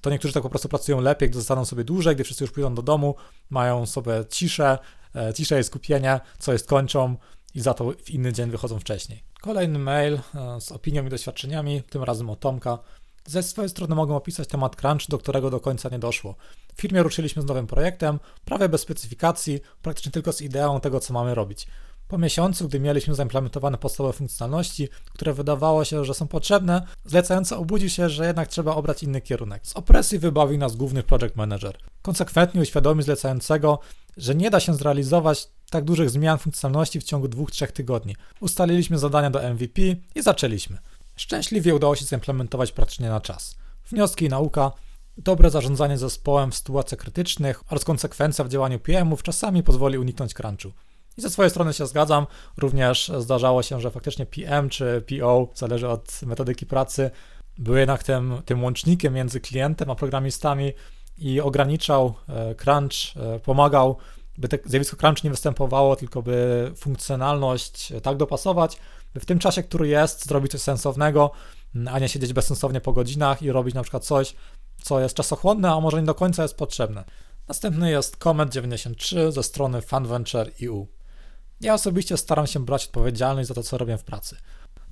To 0.00 0.10
niektórzy 0.10 0.34
tak 0.34 0.42
po 0.42 0.50
prostu 0.50 0.68
pracują 0.68 1.00
lepiej, 1.00 1.30
gdy 1.30 1.38
zostaną 1.38 1.64
sobie 1.64 1.84
dłużej, 1.84 2.14
gdy 2.14 2.24
wszyscy 2.24 2.44
już 2.44 2.50
pójdą 2.52 2.74
do 2.74 2.82
domu, 2.82 3.14
mają 3.50 3.86
sobie 3.86 4.12
ciszę, 4.30 4.78
e, 5.16 5.34
ciszę 5.34 5.60
i 5.60 5.64
skupienie, 5.64 6.20
co 6.38 6.52
jest 6.52 6.68
kończą 6.68 7.16
i 7.54 7.60
za 7.60 7.74
to 7.74 7.92
w 8.04 8.10
inny 8.10 8.32
dzień 8.32 8.50
wychodzą 8.50 8.78
wcześniej. 8.78 9.22
Kolejny 9.40 9.78
mail 9.78 10.14
e, 10.34 10.60
z 10.60 10.72
opinią 10.72 11.06
i 11.06 11.08
doświadczeniami, 11.08 11.82
tym 11.82 12.02
razem 12.02 12.30
o 12.30 12.36
Tomka. 12.36 12.78
Ze 13.26 13.42
swojej 13.42 13.68
strony 13.68 13.94
mogę 13.94 14.14
opisać 14.14 14.48
temat 14.48 14.76
crunch, 14.76 15.08
do 15.08 15.18
którego 15.18 15.50
do 15.50 15.60
końca 15.60 15.88
nie 15.88 15.98
doszło. 15.98 16.34
W 16.74 16.80
firmie 16.80 17.02
ruszyliśmy 17.02 17.42
z 17.42 17.44
nowym 17.44 17.66
projektem, 17.66 18.20
prawie 18.44 18.68
bez 18.68 18.80
specyfikacji, 18.80 19.60
praktycznie 19.82 20.12
tylko 20.12 20.32
z 20.32 20.42
ideą 20.42 20.80
tego, 20.80 21.00
co 21.00 21.14
mamy 21.14 21.34
robić. 21.34 21.66
Po 22.10 22.18
miesiącu, 22.18 22.68
gdy 22.68 22.80
mieliśmy 22.80 23.14
zaimplementowane 23.14 23.78
podstawowe 23.78 24.12
funkcjonalności, 24.12 24.88
które 25.12 25.32
wydawało 25.32 25.84
się, 25.84 26.04
że 26.04 26.14
są 26.14 26.28
potrzebne, 26.28 26.86
zlecający 27.04 27.56
obudził 27.56 27.88
się, 27.88 28.08
że 28.08 28.26
jednak 28.26 28.48
trzeba 28.48 28.74
obrać 28.74 29.02
inny 29.02 29.20
kierunek. 29.20 29.66
Z 29.66 29.76
opresji 29.76 30.18
wybawił 30.18 30.58
nas 30.58 30.76
główny 30.76 31.02
project 31.02 31.36
manager. 31.36 31.78
Konsekwentnie 32.02 32.60
uświadomił 32.60 33.02
zlecającego, 33.02 33.78
że 34.16 34.34
nie 34.34 34.50
da 34.50 34.60
się 34.60 34.74
zrealizować 34.74 35.48
tak 35.70 35.84
dużych 35.84 36.10
zmian 36.10 36.38
funkcjonalności 36.38 37.00
w 37.00 37.04
ciągu 37.04 37.26
2-3 37.26 37.72
tygodni. 37.72 38.16
Ustaliliśmy 38.40 38.98
zadania 38.98 39.30
do 39.30 39.42
MVP 39.42 39.82
i 40.14 40.22
zaczęliśmy. 40.22 40.78
Szczęśliwie 41.16 41.74
udało 41.74 41.96
się 41.96 42.04
zaimplementować 42.04 42.72
praktycznie 42.72 43.08
na 43.08 43.20
czas. 43.20 43.56
Wnioski 43.90 44.24
i 44.24 44.28
nauka, 44.28 44.72
dobre 45.18 45.50
zarządzanie 45.50 45.98
zespołem 45.98 46.50
w 46.50 46.56
sytuacjach 46.56 47.00
krytycznych 47.00 47.62
oraz 47.68 47.84
konsekwencja 47.84 48.44
w 48.44 48.48
działaniu 48.48 48.78
PM-ów 48.78 49.22
czasami 49.22 49.62
pozwoli 49.62 49.98
uniknąć 49.98 50.34
crunchu. 50.34 50.72
I 51.18 51.22
ze 51.22 51.30
swojej 51.30 51.50
strony 51.50 51.72
się 51.72 51.86
zgadzam, 51.86 52.26
również 52.56 53.12
zdarzało 53.18 53.62
się, 53.62 53.80
że 53.80 53.90
faktycznie 53.90 54.26
PM 54.26 54.68
czy 54.68 55.04
PO, 55.08 55.48
zależy 55.54 55.88
od 55.88 56.22
metodyki 56.22 56.66
pracy, 56.66 57.10
był 57.58 57.76
jednak 57.76 58.02
tym, 58.04 58.42
tym 58.44 58.64
łącznikiem 58.64 59.14
między 59.14 59.40
klientem 59.40 59.90
a 59.90 59.94
programistami 59.94 60.72
i 61.18 61.40
ograniczał 61.40 62.14
e, 62.28 62.54
crunch, 62.54 63.16
e, 63.16 63.40
pomagał, 63.40 63.96
by 64.38 64.48
te 64.48 64.58
zjawisko 64.64 64.96
crunch 64.96 65.24
nie 65.24 65.30
występowało, 65.30 65.96
tylko 65.96 66.22
by 66.22 66.70
funkcjonalność 66.76 67.92
tak 68.02 68.16
dopasować, 68.16 68.76
by 69.14 69.20
w 69.20 69.26
tym 69.26 69.38
czasie, 69.38 69.62
który 69.62 69.88
jest, 69.88 70.26
zrobić 70.26 70.52
coś 70.52 70.60
sensownego, 70.60 71.30
a 71.90 71.98
nie 71.98 72.08
siedzieć 72.08 72.32
bezsensownie 72.32 72.80
po 72.80 72.92
godzinach 72.92 73.42
i 73.42 73.52
robić 73.52 73.74
na 73.74 73.82
przykład 73.82 74.04
coś, 74.04 74.34
co 74.82 75.00
jest 75.00 75.14
czasochłonne, 75.14 75.72
a 75.72 75.80
może 75.80 76.00
nie 76.00 76.06
do 76.06 76.14
końca 76.14 76.42
jest 76.42 76.56
potrzebne. 76.56 77.04
Następny 77.48 77.90
jest 77.90 78.16
Comet 78.16 78.50
93 78.50 79.32
ze 79.32 79.42
strony 79.42 79.82
FunVenture.eu. 79.82 80.86
Ja 81.60 81.74
osobiście 81.74 82.16
staram 82.16 82.46
się 82.46 82.64
brać 82.64 82.86
odpowiedzialność 82.86 83.48
za 83.48 83.54
to, 83.54 83.62
co 83.62 83.78
robię 83.78 83.98
w 83.98 84.04
pracy. 84.04 84.36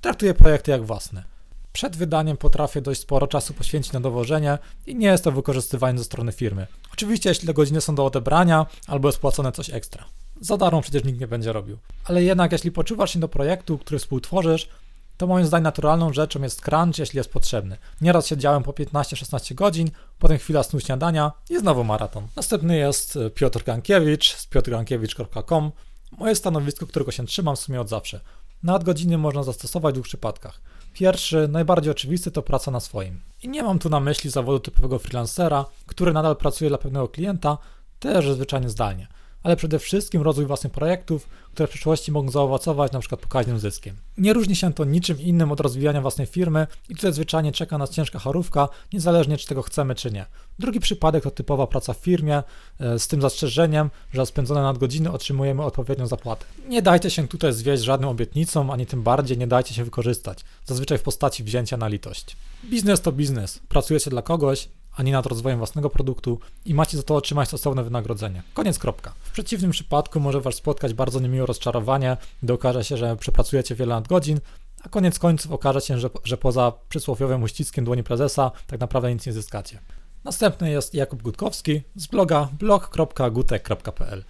Traktuję 0.01 0.33
projekty 0.33 0.71
jak 0.71 0.85
własne. 0.85 1.38
Przed 1.79 1.97
wydaniem 1.97 2.37
potrafię 2.37 2.81
dość 2.81 3.01
sporo 3.01 3.27
czasu 3.27 3.53
poświęcić 3.53 3.93
na 3.93 3.99
dowożenie 3.99 4.57
i 4.87 4.95
nie 4.95 5.07
jest 5.07 5.23
to 5.23 5.31
wykorzystywanie 5.31 5.97
ze 5.97 6.03
strony 6.03 6.31
firmy. 6.31 6.67
Oczywiście, 6.93 7.29
jeśli 7.29 7.47
te 7.47 7.53
godziny 7.53 7.81
są 7.81 7.95
do 7.95 8.05
odebrania 8.05 8.65
albo 8.87 9.07
jest 9.07 9.19
płacone 9.19 9.51
coś 9.51 9.69
ekstra. 9.69 10.05
Za 10.41 10.57
darmo 10.57 10.81
przecież 10.81 11.03
nikt 11.03 11.19
nie 11.19 11.27
będzie 11.27 11.53
robił. 11.53 11.77
Ale 12.05 12.23
jednak, 12.23 12.51
jeśli 12.51 12.71
poczuwasz 12.71 13.13
się 13.13 13.19
do 13.19 13.27
projektu, 13.27 13.77
który 13.77 13.99
współtworzysz, 13.99 14.69
to 15.17 15.27
moim 15.27 15.45
zdaniem 15.45 15.63
naturalną 15.63 16.13
rzeczą 16.13 16.41
jest 16.41 16.61
crunch, 16.61 16.99
jeśli 16.99 17.17
jest 17.17 17.31
potrzebny. 17.31 17.77
Nieraz 18.01 18.27
siedziałem 18.27 18.63
po 18.63 18.71
15-16 18.71 19.55
godzin, 19.55 19.91
potem 20.19 20.37
chwila 20.37 20.63
snu 20.63 20.79
śniadania 20.79 21.31
i 21.49 21.59
znowu 21.59 21.83
maraton. 21.83 22.27
Następny 22.35 22.77
jest 22.77 23.15
e, 23.15 23.29
Piotr 23.29 23.63
Gankiewicz 23.63 24.35
z 24.35 24.47
piotrgankiewicz.com. 24.47 25.71
Moje 26.11 26.35
stanowisko, 26.35 26.87
którego 26.87 27.11
się 27.11 27.25
trzymam 27.25 27.55
w 27.55 27.59
sumie 27.59 27.81
od 27.81 27.89
zawsze. 27.89 28.19
Nadgodziny 28.63 29.17
można 29.17 29.43
zastosować 29.43 29.93
w 29.93 29.95
dwóch 29.95 30.05
przypadkach. 30.05 30.61
Pierwszy, 30.93 31.47
najbardziej 31.47 31.91
oczywisty, 31.91 32.31
to 32.31 32.41
praca 32.41 32.71
na 32.71 32.79
swoim. 32.79 33.19
I 33.43 33.49
nie 33.49 33.63
mam 33.63 33.79
tu 33.79 33.89
na 33.89 33.99
myśli 33.99 34.29
zawodu 34.29 34.59
typowego 34.59 34.99
freelancera, 34.99 35.65
który 35.85 36.13
nadal 36.13 36.35
pracuje 36.35 36.69
dla 36.69 36.77
pewnego 36.77 37.07
klienta, 37.07 37.57
też 37.99 38.31
zwyczajnie 38.31 38.69
zdalnie 38.69 39.07
ale 39.43 39.55
przede 39.55 39.79
wszystkim 39.79 40.21
rozwój 40.21 40.45
własnych 40.45 40.73
projektów, 40.73 41.29
które 41.53 41.67
w 41.67 41.69
przyszłości 41.69 42.11
mogą 42.11 42.31
zaowocować 42.31 42.91
przykład 42.99 43.21
pokaźnym 43.21 43.59
zyskiem. 43.59 43.95
Nie 44.17 44.33
różni 44.33 44.55
się 44.55 44.73
to 44.73 44.85
niczym 44.85 45.19
innym 45.19 45.51
od 45.51 45.59
rozwijania 45.59 46.01
własnej 46.01 46.27
firmy 46.27 46.67
i 46.89 46.95
tutaj 46.95 47.13
zwyczajnie 47.13 47.51
czeka 47.51 47.77
nas 47.77 47.89
ciężka 47.89 48.19
charówka, 48.19 48.69
niezależnie 48.93 49.37
czy 49.37 49.47
tego 49.47 49.61
chcemy 49.61 49.95
czy 49.95 50.11
nie. 50.11 50.25
Drugi 50.59 50.79
przypadek 50.79 51.23
to 51.23 51.31
typowa 51.31 51.67
praca 51.67 51.93
w 51.93 51.97
firmie, 51.97 52.43
e, 52.79 52.99
z 52.99 53.07
tym 53.07 53.21
zastrzeżeniem, 53.21 53.89
że 54.13 54.21
za 54.21 54.25
spędzone 54.25 54.61
nadgodziny 54.61 55.11
otrzymujemy 55.11 55.63
odpowiednią 55.63 56.07
zapłatę. 56.07 56.45
Nie 56.67 56.81
dajcie 56.81 57.09
się 57.09 57.27
tutaj 57.27 57.53
zwieść 57.53 57.83
żadnym 57.83 58.09
obietnicom, 58.09 58.71
ani 58.71 58.85
tym 58.85 59.03
bardziej 59.03 59.37
nie 59.37 59.47
dajcie 59.47 59.73
się 59.73 59.83
wykorzystać, 59.83 60.39
zazwyczaj 60.65 60.97
w 60.97 61.03
postaci 61.03 61.43
wzięcia 61.43 61.77
na 61.77 61.87
litość. 61.87 62.35
Biznes 62.65 63.01
to 63.01 63.11
biznes. 63.11 63.59
Pracujecie 63.69 64.09
dla 64.09 64.21
kogoś, 64.21 64.69
a 64.95 65.03
nie 65.03 65.11
nad 65.11 65.25
rozwojem 65.25 65.57
własnego 65.57 65.89
produktu 65.89 66.39
i 66.65 66.73
macie 66.73 66.97
za 66.97 67.03
to 67.03 67.15
otrzymać 67.15 67.47
stosowne 67.47 67.83
wynagrodzenie. 67.83 68.43
Koniec, 68.53 68.79
kropka. 68.79 69.13
W 69.23 69.31
przeciwnym 69.31 69.71
przypadku 69.71 70.19
może 70.19 70.41
Was 70.41 70.55
spotkać 70.55 70.93
bardzo 70.93 71.19
niemiłe 71.19 71.45
rozczarowanie, 71.45 72.17
gdy 72.43 72.53
okaże 72.53 72.83
się, 72.83 72.97
że 72.97 73.15
przepracujecie 73.15 73.75
wiele 73.75 73.95
nadgodzin, 73.95 74.39
a 74.83 74.89
koniec 74.89 75.19
końców 75.19 75.51
okaże 75.51 75.81
się, 75.81 75.99
że, 75.99 76.09
że 76.23 76.37
poza 76.37 76.73
przysłowiowym 76.89 77.43
uściskiem 77.43 77.85
dłoni 77.85 78.03
prezesa 78.03 78.51
tak 78.67 78.79
naprawdę 78.79 79.13
nic 79.13 79.25
nie 79.25 79.33
zyskacie. 79.33 79.79
Następny 80.23 80.71
jest 80.71 80.93
Jakub 80.93 81.21
Gutkowski 81.21 81.81
z 81.95 82.07
bloga 82.07 82.49
blog.gutek.pl. 82.59 84.23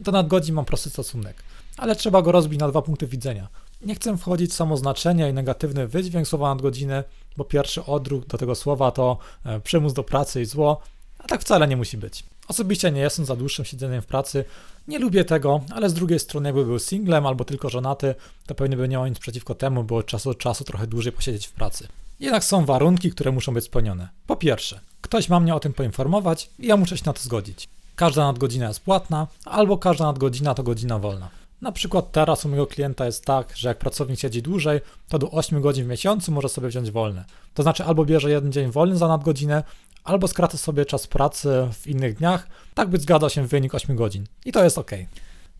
Do 0.00 0.12
nadgodzin 0.12 0.54
mam 0.54 0.64
prosty 0.64 0.90
stosunek, 0.90 1.42
ale 1.76 1.96
trzeba 1.96 2.22
go 2.22 2.32
rozbić 2.32 2.60
na 2.60 2.68
dwa 2.68 2.82
punkty 2.82 3.06
widzenia. 3.06 3.48
Nie 3.84 3.94
chcę 3.94 4.16
wchodzić 4.16 4.50
w 4.50 4.54
samo 4.54 4.76
znaczenie 4.76 5.30
i 5.30 5.32
negatywny 5.32 5.88
wydźwięk 5.88 6.28
słowa 6.28 6.54
nadgodziny, 6.54 7.04
bo 7.36 7.44
pierwszy 7.44 7.84
odruch 7.84 8.26
do 8.26 8.38
tego 8.38 8.54
słowa 8.54 8.90
to 8.90 9.18
e, 9.44 9.60
przymus 9.60 9.92
do 9.92 10.04
pracy 10.04 10.42
i 10.42 10.44
zło, 10.44 10.80
a 11.18 11.26
tak 11.26 11.40
wcale 11.40 11.68
nie 11.68 11.76
musi 11.76 11.98
być. 11.98 12.24
Osobiście 12.48 12.90
nie 12.90 13.00
jestem 13.00 13.24
za 13.24 13.36
dłuższym 13.36 13.64
siedzeniem 13.64 14.02
w 14.02 14.06
pracy, 14.06 14.44
nie 14.88 14.98
lubię 14.98 15.24
tego, 15.24 15.60
ale 15.70 15.90
z 15.90 15.94
drugiej 15.94 16.18
strony 16.18 16.48
jakby 16.48 16.64
był 16.64 16.78
singlem 16.78 17.26
albo 17.26 17.44
tylko 17.44 17.68
żonaty, 17.68 18.14
to 18.46 18.54
pewnie 18.54 18.76
by 18.76 18.82
nie 18.82 18.92
miał 18.92 19.06
nic 19.06 19.18
przeciwko 19.18 19.54
temu, 19.54 19.84
bo 19.84 19.96
od 19.96 20.06
czasu 20.06 20.28
do 20.28 20.34
czasu 20.34 20.64
trochę 20.64 20.86
dłużej 20.86 21.12
posiedzieć 21.12 21.46
w 21.46 21.52
pracy. 21.52 21.88
Jednak 22.20 22.44
są 22.44 22.64
warunki, 22.64 23.10
które 23.10 23.32
muszą 23.32 23.54
być 23.54 23.64
spełnione. 23.64 24.08
Po 24.26 24.36
pierwsze, 24.36 24.80
ktoś 25.00 25.28
ma 25.28 25.40
mnie 25.40 25.54
o 25.54 25.60
tym 25.60 25.72
poinformować 25.72 26.50
i 26.58 26.66
ja 26.66 26.76
muszę 26.76 26.98
się 26.98 27.02
na 27.06 27.12
to 27.12 27.20
zgodzić. 27.20 27.68
Każda 27.96 28.26
nadgodzina 28.26 28.68
jest 28.68 28.80
płatna, 28.80 29.26
albo 29.44 29.78
każda 29.78 30.04
nadgodzina 30.04 30.54
to 30.54 30.62
godzina 30.62 30.98
wolna. 30.98 31.43
Na 31.64 31.72
przykład 31.72 32.12
teraz 32.12 32.44
u 32.44 32.48
mojego 32.48 32.66
klienta 32.66 33.06
jest 33.06 33.24
tak, 33.24 33.56
że 33.56 33.68
jak 33.68 33.78
pracownik 33.78 34.20
siedzi 34.20 34.42
dłużej, 34.42 34.80
to 35.08 35.18
do 35.18 35.30
8 35.30 35.60
godzin 35.60 35.84
w 35.84 35.88
miesiącu 35.88 36.32
może 36.32 36.48
sobie 36.48 36.68
wziąć 36.68 36.90
wolne. 36.90 37.24
To 37.54 37.62
znaczy 37.62 37.84
albo 37.84 38.04
bierze 38.04 38.30
jeden 38.30 38.52
dzień 38.52 38.70
wolny 38.70 38.96
za 38.96 39.08
nadgodzinę, 39.08 39.62
albo 40.04 40.28
skraca 40.28 40.58
sobie 40.58 40.86
czas 40.86 41.06
pracy 41.06 41.68
w 41.72 41.86
innych 41.86 42.14
dniach, 42.14 42.48
tak 42.74 42.88
by 42.88 42.98
zgadzał 42.98 43.30
się 43.30 43.46
wynik 43.46 43.74
8 43.74 43.96
godzin. 43.96 44.26
I 44.44 44.52
to 44.52 44.64
jest 44.64 44.78
ok. 44.78 44.90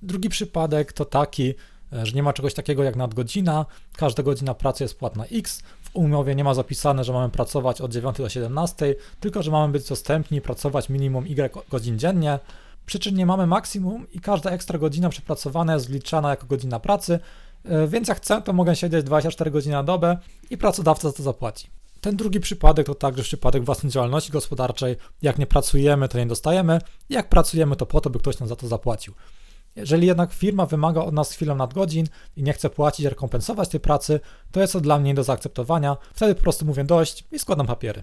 Drugi 0.02 0.28
przypadek 0.28 0.92
to 0.92 1.04
taki, 1.04 1.54
że 1.92 2.12
nie 2.12 2.22
ma 2.22 2.32
czegoś 2.32 2.54
takiego 2.54 2.82
jak 2.82 2.96
nadgodzina, 2.96 3.66
każda 3.96 4.22
godzina 4.22 4.54
pracy 4.54 4.84
jest 4.84 4.98
płatna 4.98 5.24
X, 5.24 5.62
w 5.82 5.96
umowie 5.96 6.34
nie 6.34 6.44
ma 6.44 6.54
zapisane, 6.54 7.04
że 7.04 7.12
mamy 7.12 7.30
pracować 7.30 7.80
od 7.80 7.92
9 7.92 8.16
do 8.16 8.28
17, 8.28 8.94
tylko 9.20 9.42
że 9.42 9.50
mamy 9.50 9.72
być 9.72 9.88
dostępni, 9.88 10.40
pracować 10.40 10.88
minimum 10.88 11.26
Y 11.26 11.68
godzin 11.70 11.98
dziennie, 11.98 12.38
przy 12.86 12.98
czym 12.98 13.16
nie 13.16 13.26
mamy 13.26 13.46
maksimum 13.46 14.06
i 14.10 14.20
każda 14.20 14.50
ekstra 14.50 14.78
godzina 14.78 15.08
przepracowana 15.08 15.74
jest 15.74 15.88
wliczana 15.88 16.30
jako 16.30 16.46
godzina 16.46 16.80
pracy, 16.80 17.18
e, 17.64 17.88
więc 17.88 18.08
jak 18.08 18.18
chcę, 18.18 18.42
to 18.42 18.52
mogę 18.52 18.76
siedzieć 18.76 19.04
24 19.04 19.50
godziny 19.50 19.72
na 19.72 19.82
dobę 19.82 20.18
i 20.50 20.58
pracodawca 20.58 21.08
za 21.08 21.16
to 21.16 21.22
zapłaci. 21.22 21.70
Ten 22.00 22.16
drugi 22.16 22.40
przypadek 22.40 22.86
to 22.86 22.94
także 22.94 23.22
przypadek 23.22 23.64
własnej 23.64 23.92
działalności 23.92 24.32
gospodarczej. 24.32 24.96
Jak 25.22 25.38
nie 25.38 25.46
pracujemy, 25.46 26.08
to 26.08 26.18
nie 26.18 26.26
dostajemy. 26.26 26.80
Jak 27.08 27.28
pracujemy, 27.28 27.76
to 27.76 27.86
po 27.86 28.00
to, 28.00 28.10
by 28.10 28.18
ktoś 28.18 28.38
nam 28.38 28.48
za 28.48 28.56
to 28.56 28.68
zapłacił. 28.68 29.14
Jeżeli 29.76 30.06
jednak 30.06 30.32
firma 30.32 30.66
wymaga 30.66 31.00
od 31.00 31.14
nas 31.14 31.32
chwilę 31.32 31.54
nadgodzin 31.54 32.06
i 32.36 32.42
nie 32.42 32.52
chce 32.52 32.70
płacić, 32.70 33.06
rekompensować 33.06 33.68
tej 33.68 33.80
pracy, 33.80 34.20
to 34.52 34.60
jest 34.60 34.72
to 34.72 34.80
dla 34.80 34.98
mnie 34.98 35.06
nie 35.06 35.14
do 35.14 35.24
zaakceptowania. 35.24 35.96
Wtedy 36.14 36.34
po 36.34 36.42
prostu 36.42 36.64
mówię 36.64 36.84
dość 36.84 37.24
i 37.32 37.38
składam 37.38 37.66
papiery. 37.66 38.02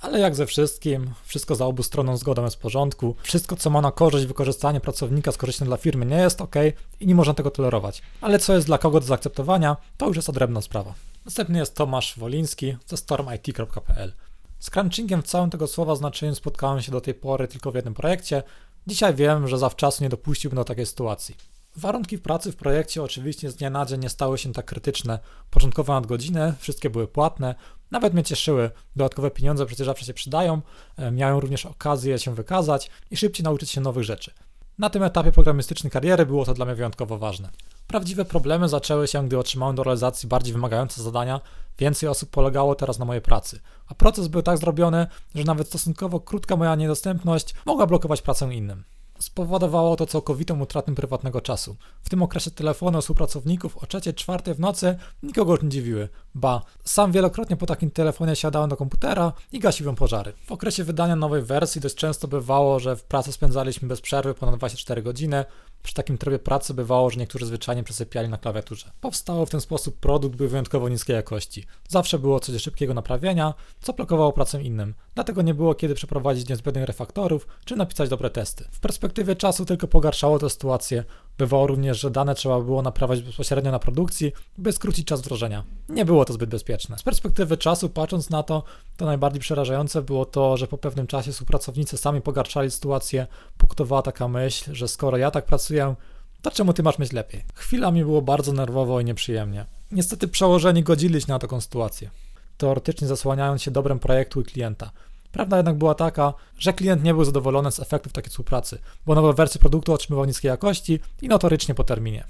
Ale 0.00 0.20
jak 0.20 0.34
ze 0.34 0.46
wszystkim, 0.46 1.10
wszystko 1.24 1.54
za 1.54 1.66
obu 1.66 1.82
stroną 1.82 2.16
zgodą 2.16 2.44
jest 2.44 2.56
w 2.56 2.58
porządku. 2.58 3.16
Wszystko, 3.22 3.56
co 3.56 3.70
ma 3.70 3.80
na 3.80 3.92
korzyść 3.92 4.26
wykorzystanie 4.26 4.80
pracownika 4.80 5.32
z 5.32 5.36
korzyścią 5.36 5.64
dla 5.64 5.76
firmy, 5.76 6.06
nie 6.06 6.16
jest 6.16 6.40
ok 6.40 6.54
i 7.00 7.06
nie 7.06 7.14
można 7.14 7.34
tego 7.34 7.50
tolerować. 7.50 8.02
Ale 8.20 8.38
co 8.38 8.54
jest 8.54 8.66
dla 8.66 8.78
kogo 8.78 9.00
do 9.00 9.06
zaakceptowania, 9.06 9.76
to 9.96 10.06
już 10.06 10.16
jest 10.16 10.28
odrębna 10.28 10.60
sprawa. 10.60 10.94
Następny 11.24 11.58
jest 11.58 11.74
Tomasz 11.74 12.18
Woliński 12.18 12.76
ze 12.86 12.96
stormit.pl. 12.96 14.12
Z 14.58 14.70
crunchingiem 14.70 15.22
w 15.22 15.26
całym 15.26 15.50
tego 15.50 15.66
słowa 15.66 15.94
znaczeniu 15.94 16.34
spotkałem 16.34 16.82
się 16.82 16.92
do 16.92 17.00
tej 17.00 17.14
pory 17.14 17.48
tylko 17.48 17.72
w 17.72 17.74
jednym 17.74 17.94
projekcie. 17.94 18.42
Dzisiaj 18.86 19.14
wiem, 19.14 19.48
że 19.48 19.58
zawczasu 19.58 20.02
nie 20.02 20.08
dopuściłbym 20.08 20.56
do 20.56 20.64
takiej 20.64 20.86
sytuacji. 20.86 21.36
Warunki 21.76 22.18
pracy 22.18 22.52
w 22.52 22.56
projekcie 22.56 23.02
oczywiście 23.02 23.50
z 23.50 23.56
dnia 23.56 23.70
na 23.70 23.86
dzień 23.86 24.00
nie 24.00 24.08
stały 24.08 24.38
się 24.38 24.52
tak 24.52 24.64
krytyczne. 24.64 25.18
Początkowe 25.50 25.92
nadgodziny, 25.92 26.54
wszystkie 26.58 26.90
były 26.90 27.08
płatne, 27.08 27.54
nawet 27.94 28.14
mnie 28.14 28.22
cieszyły. 28.22 28.70
Dodatkowe 28.96 29.30
pieniądze 29.30 29.66
przecież 29.66 29.86
zawsze 29.86 30.04
się 30.04 30.14
przydają, 30.14 30.62
e, 30.96 31.10
miałem 31.10 31.38
również 31.38 31.66
okazję 31.66 32.18
się 32.18 32.34
wykazać 32.34 32.90
i 33.10 33.16
szybciej 33.16 33.44
nauczyć 33.44 33.70
się 33.70 33.80
nowych 33.80 34.04
rzeczy. 34.04 34.30
Na 34.78 34.90
tym 34.90 35.02
etapie 35.02 35.32
programistycznej 35.32 35.90
kariery 35.90 36.26
było 36.26 36.44
to 36.44 36.54
dla 36.54 36.64
mnie 36.64 36.74
wyjątkowo 36.74 37.18
ważne. 37.18 37.50
Prawdziwe 37.86 38.24
problemy 38.24 38.68
zaczęły 38.68 39.08
się, 39.08 39.26
gdy 39.26 39.38
otrzymałem 39.38 39.76
do 39.76 39.82
realizacji 39.82 40.28
bardziej 40.28 40.52
wymagające 40.52 41.02
zadania, 41.02 41.40
więcej 41.78 42.08
osób 42.08 42.30
polegało 42.30 42.74
teraz 42.74 42.98
na 42.98 43.04
mojej 43.04 43.22
pracy. 43.22 43.60
A 43.86 43.94
proces 43.94 44.28
był 44.28 44.42
tak 44.42 44.58
zrobiony, 44.58 45.06
że 45.34 45.44
nawet 45.44 45.68
stosunkowo 45.68 46.20
krótka 46.20 46.56
moja 46.56 46.74
niedostępność 46.74 47.54
mogła 47.66 47.86
blokować 47.86 48.22
pracę 48.22 48.54
innym. 48.54 48.84
Spowodowało 49.18 49.96
to 49.96 50.06
całkowitą 50.06 50.60
utratę 50.60 50.94
prywatnego 50.94 51.40
czasu. 51.40 51.76
W 52.02 52.08
tym 52.08 52.22
okresie 52.22 52.50
telefony 52.50 53.00
współpracowników 53.00 53.76
o 53.76 53.86
trzeciej, 53.86 54.14
czwartej 54.14 54.54
w 54.54 54.60
nocy 54.60 54.96
nikogo 55.22 55.52
już 55.52 55.62
nie 55.62 55.68
dziwiły. 55.68 56.08
Ba, 56.34 56.62
sam 56.84 57.12
wielokrotnie 57.12 57.56
po 57.56 57.66
takim 57.66 57.90
telefonie 57.90 58.36
siadałem 58.36 58.70
do 58.70 58.76
komputera 58.76 59.32
i 59.52 59.58
gasiłem 59.58 59.94
pożary. 59.94 60.32
W 60.46 60.52
okresie 60.52 60.84
wydania 60.84 61.16
nowej 61.16 61.42
wersji 61.42 61.80
dość 61.80 61.94
często 61.94 62.28
bywało, 62.28 62.80
że 62.80 62.96
w 62.96 63.04
pracy 63.04 63.32
spędzaliśmy 63.32 63.88
bez 63.88 64.00
przerwy 64.00 64.34
ponad 64.34 64.56
24 64.56 65.02
godziny, 65.02 65.44
przy 65.82 65.94
takim 65.94 66.18
trybie 66.18 66.38
pracy 66.38 66.74
bywało, 66.74 67.10
że 67.10 67.20
niektórzy 67.20 67.46
zwyczajnie 67.46 67.84
przesypiali 67.84 68.28
na 68.28 68.38
klawiaturze. 68.38 68.90
Powstało 69.00 69.46
w 69.46 69.50
ten 69.50 69.60
sposób 69.60 70.00
produkt 70.00 70.36
był 70.36 70.48
wyjątkowo 70.48 70.88
niskiej 70.88 71.16
jakości. 71.16 71.64
Zawsze 71.88 72.18
było 72.18 72.40
coś 72.40 72.62
szybkiego 72.62 72.94
naprawienia, 72.94 73.54
co 73.80 73.92
blokowało 73.92 74.32
pracę 74.32 74.62
innym. 74.62 74.94
Dlatego 75.14 75.42
nie 75.42 75.54
było 75.54 75.74
kiedy 75.74 75.94
przeprowadzić 75.94 76.48
niezbędnych 76.48 76.84
refaktorów, 76.84 77.46
czy 77.64 77.76
napisać 77.76 78.08
dobre 78.08 78.30
testy. 78.30 78.64
W 78.70 78.80
perspektywie 78.80 79.36
czasu 79.36 79.64
tylko 79.64 79.88
pogarszało 79.88 80.38
tę 80.38 80.50
sytuację. 80.50 81.04
Bywało 81.38 81.66
również, 81.66 82.00
że 82.00 82.10
dane 82.10 82.34
trzeba 82.34 82.60
było 82.60 82.82
naprawiać 82.82 83.22
bezpośrednio 83.22 83.70
na 83.70 83.78
produkcji, 83.78 84.32
by 84.58 84.72
skrócić 84.72 85.06
czas 85.06 85.20
wdrożenia. 85.20 85.64
Nie 85.88 86.04
było 86.04 86.24
to 86.24 86.32
zbyt 86.32 86.50
bezpieczne. 86.50 86.98
Z 86.98 87.02
perspektywy 87.02 87.56
czasu, 87.56 87.88
patrząc 87.88 88.30
na 88.30 88.42
to, 88.42 88.62
to 88.96 89.04
najbardziej 89.04 89.40
przerażające 89.40 90.02
było 90.02 90.24
to, 90.24 90.56
że 90.56 90.66
po 90.66 90.78
pewnym 90.78 91.06
czasie 91.06 91.32
współpracownicy 91.32 91.96
sami 91.96 92.20
pogarszali 92.20 92.70
sytuację, 92.70 93.26
punktowała 93.58 94.02
taka 94.02 94.28
myśl, 94.28 94.74
że 94.74 94.88
skoro 94.88 95.16
ja 95.16 95.30
tak 95.30 95.44
pracuję, 95.44 95.94
to 96.42 96.50
czemu 96.50 96.72
ty 96.72 96.82
masz 96.82 96.98
mieć 96.98 97.12
lepiej? 97.12 97.44
Chwila 97.54 97.90
mi 97.90 98.04
było 98.04 98.22
bardzo 98.22 98.52
nerwowo 98.52 99.00
i 99.00 99.04
nieprzyjemnie. 99.04 99.66
Niestety 99.92 100.28
przełożeni 100.28 100.82
godzili 100.82 101.20
się 101.20 101.26
na 101.28 101.38
taką 101.38 101.60
sytuację, 101.60 102.10
teoretycznie 102.58 103.08
zasłaniając 103.08 103.62
się 103.62 103.70
dobrem 103.70 103.98
projektu 103.98 104.40
i 104.40 104.44
klienta. 104.44 104.90
Prawda 105.32 105.56
jednak 105.56 105.78
była 105.78 105.94
taka, 105.94 106.34
że 106.58 106.72
klient 106.72 107.04
nie 107.04 107.14
był 107.14 107.24
zadowolony 107.24 107.72
z 107.72 107.80
efektów 107.80 108.12
takiej 108.12 108.30
współpracy, 108.30 108.78
bo 109.06 109.14
nowe 109.14 109.32
wersje 109.32 109.60
produktu 109.60 109.92
otrzymywał 109.92 110.24
niskiej 110.24 110.48
jakości 110.48 111.00
i 111.22 111.28
notorycznie 111.28 111.74
po 111.74 111.84
terminie. 111.84 112.24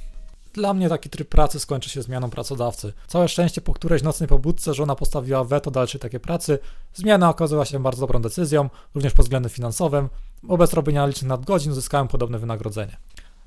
Dla 0.55 0.75
mnie 0.75 0.89
taki 0.89 1.11
tryb 1.11 1.29
pracy 1.29 1.61
skończy 1.61 1.91
się 1.91 2.03
zmianą 2.03 2.31
pracodawcy. 2.31 2.93
Całe 3.07 3.29
szczęście 3.29 3.61
po 3.61 3.73
którejś 3.73 4.03
nocnej 4.03 4.29
pobudce 4.29 4.75
żona 4.75 4.95
postawiła 4.95 5.45
weto 5.45 5.71
dalszej 5.71 6.01
takiej 6.01 6.21
pracy. 6.21 6.59
Zmiana 6.95 7.31
okazała 7.31 7.65
się 7.65 7.83
bardzo 7.83 8.01
dobrą 8.01 8.23
decyzją, 8.23 8.71
również 8.95 9.13
pod 9.13 9.25
względem 9.25 9.51
finansowym, 9.51 10.09
bo 10.43 10.57
bez 10.57 10.73
robienia 10.73 11.07
licznych 11.07 11.29
nadgodzin 11.29 11.73
uzyskałem 11.73 12.09
podobne 12.09 12.39
wynagrodzenie. 12.39 12.97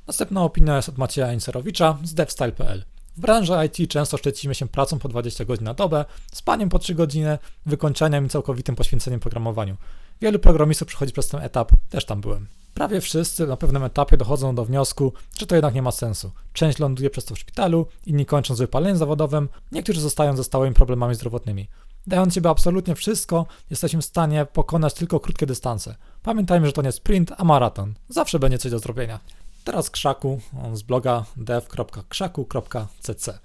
Następna 0.07 0.43
opinia 0.43 0.75
jest 0.75 0.89
od 0.89 0.97
Macieja 0.97 1.33
Inserowicza 1.33 1.97
z 2.03 2.13
devstyle.pl. 2.13 2.83
W 3.17 3.19
branży 3.19 3.53
IT 3.65 3.91
często 3.91 4.17
szczycimy 4.17 4.55
się 4.55 4.67
pracą 4.67 4.99
po 4.99 5.09
20 5.09 5.45
godzin 5.45 5.65
na 5.65 5.73
dobę, 5.73 6.05
spaniem 6.31 6.69
po 6.69 6.79
3 6.79 6.95
godziny, 6.95 7.37
wykończeniem 7.65 8.25
i 8.25 8.29
całkowitym 8.29 8.75
poświęceniem 8.75 9.19
programowaniu. 9.19 9.77
Wielu 10.21 10.39
programistów 10.39 10.87
przechodzi 10.87 11.13
przez 11.13 11.27
ten 11.27 11.41
etap, 11.41 11.71
też 11.89 12.05
tam 12.05 12.21
byłem. 12.21 12.47
Prawie 12.73 13.01
wszyscy 13.01 13.47
na 13.47 13.57
pewnym 13.57 13.83
etapie 13.83 14.17
dochodzą 14.17 14.55
do 14.55 14.65
wniosku, 14.65 15.13
że 15.39 15.47
to 15.47 15.55
jednak 15.55 15.73
nie 15.73 15.81
ma 15.81 15.91
sensu. 15.91 16.31
Część 16.53 16.79
ląduje 16.79 17.09
przez 17.09 17.25
to 17.25 17.35
w 17.35 17.39
szpitalu, 17.39 17.87
inni 18.05 18.25
kończą 18.25 18.55
z 18.55 18.59
wypaleniem 18.59 18.97
zawodowym, 18.97 19.49
niektórzy 19.71 20.01
zostają 20.01 20.37
ze 20.37 20.43
stałymi 20.43 20.75
problemami 20.75 21.15
zdrowotnymi. 21.15 21.67
Dając 22.07 22.33
siebie 22.33 22.49
absolutnie 22.49 22.95
wszystko, 22.95 23.45
jesteśmy 23.69 24.01
w 24.01 24.05
stanie 24.05 24.45
pokonać 24.45 24.93
tylko 24.93 25.19
krótkie 25.19 25.45
dystanse. 25.45 25.95
Pamiętajmy, 26.23 26.67
że 26.67 26.73
to 26.73 26.81
nie 26.81 26.91
sprint, 26.91 27.33
a 27.37 27.43
maraton. 27.43 27.93
Zawsze 28.09 28.39
będzie 28.39 28.57
coś 28.57 28.71
do 28.71 28.79
zrobienia. 28.79 29.19
Teraz 29.63 29.89
Krzaku 29.89 30.39
z 30.73 30.81
bloga 30.81 31.25
dev.krzaku.cc. 31.37 33.39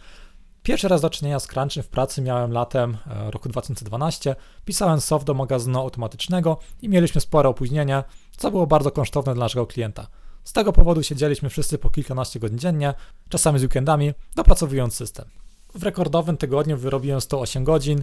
Pierwszy 0.62 0.88
raz 0.88 1.00
do 1.00 1.10
czynienia 1.10 1.40
z 1.40 1.46
crunchem 1.46 1.82
w 1.82 1.88
pracy 1.88 2.22
miałem 2.22 2.52
latem 2.52 2.96
e, 3.06 3.30
roku 3.30 3.48
2012. 3.48 4.36
Pisałem 4.64 5.00
soft 5.00 5.26
do 5.26 5.34
magazynu 5.34 5.80
automatycznego 5.80 6.58
i 6.82 6.88
mieliśmy 6.88 7.20
spore 7.20 7.48
opóźnienie, 7.48 8.04
co 8.36 8.50
było 8.50 8.66
bardzo 8.66 8.90
kosztowne 8.90 9.34
dla 9.34 9.44
naszego 9.44 9.66
klienta. 9.66 10.06
Z 10.44 10.52
tego 10.52 10.72
powodu 10.72 11.02
siedzieliśmy 11.02 11.48
wszyscy 11.48 11.78
po 11.78 11.90
kilkanaście 11.90 12.40
godzin 12.40 12.58
dziennie, 12.58 12.94
czasami 13.28 13.58
z 13.58 13.62
weekendami, 13.62 14.12
dopracowując 14.36 14.94
system. 14.94 15.28
W 15.74 15.82
rekordowym 15.82 16.36
tygodniu 16.36 16.76
wyrobiłem 16.76 17.20
108 17.20 17.64
godzin, 17.64 18.02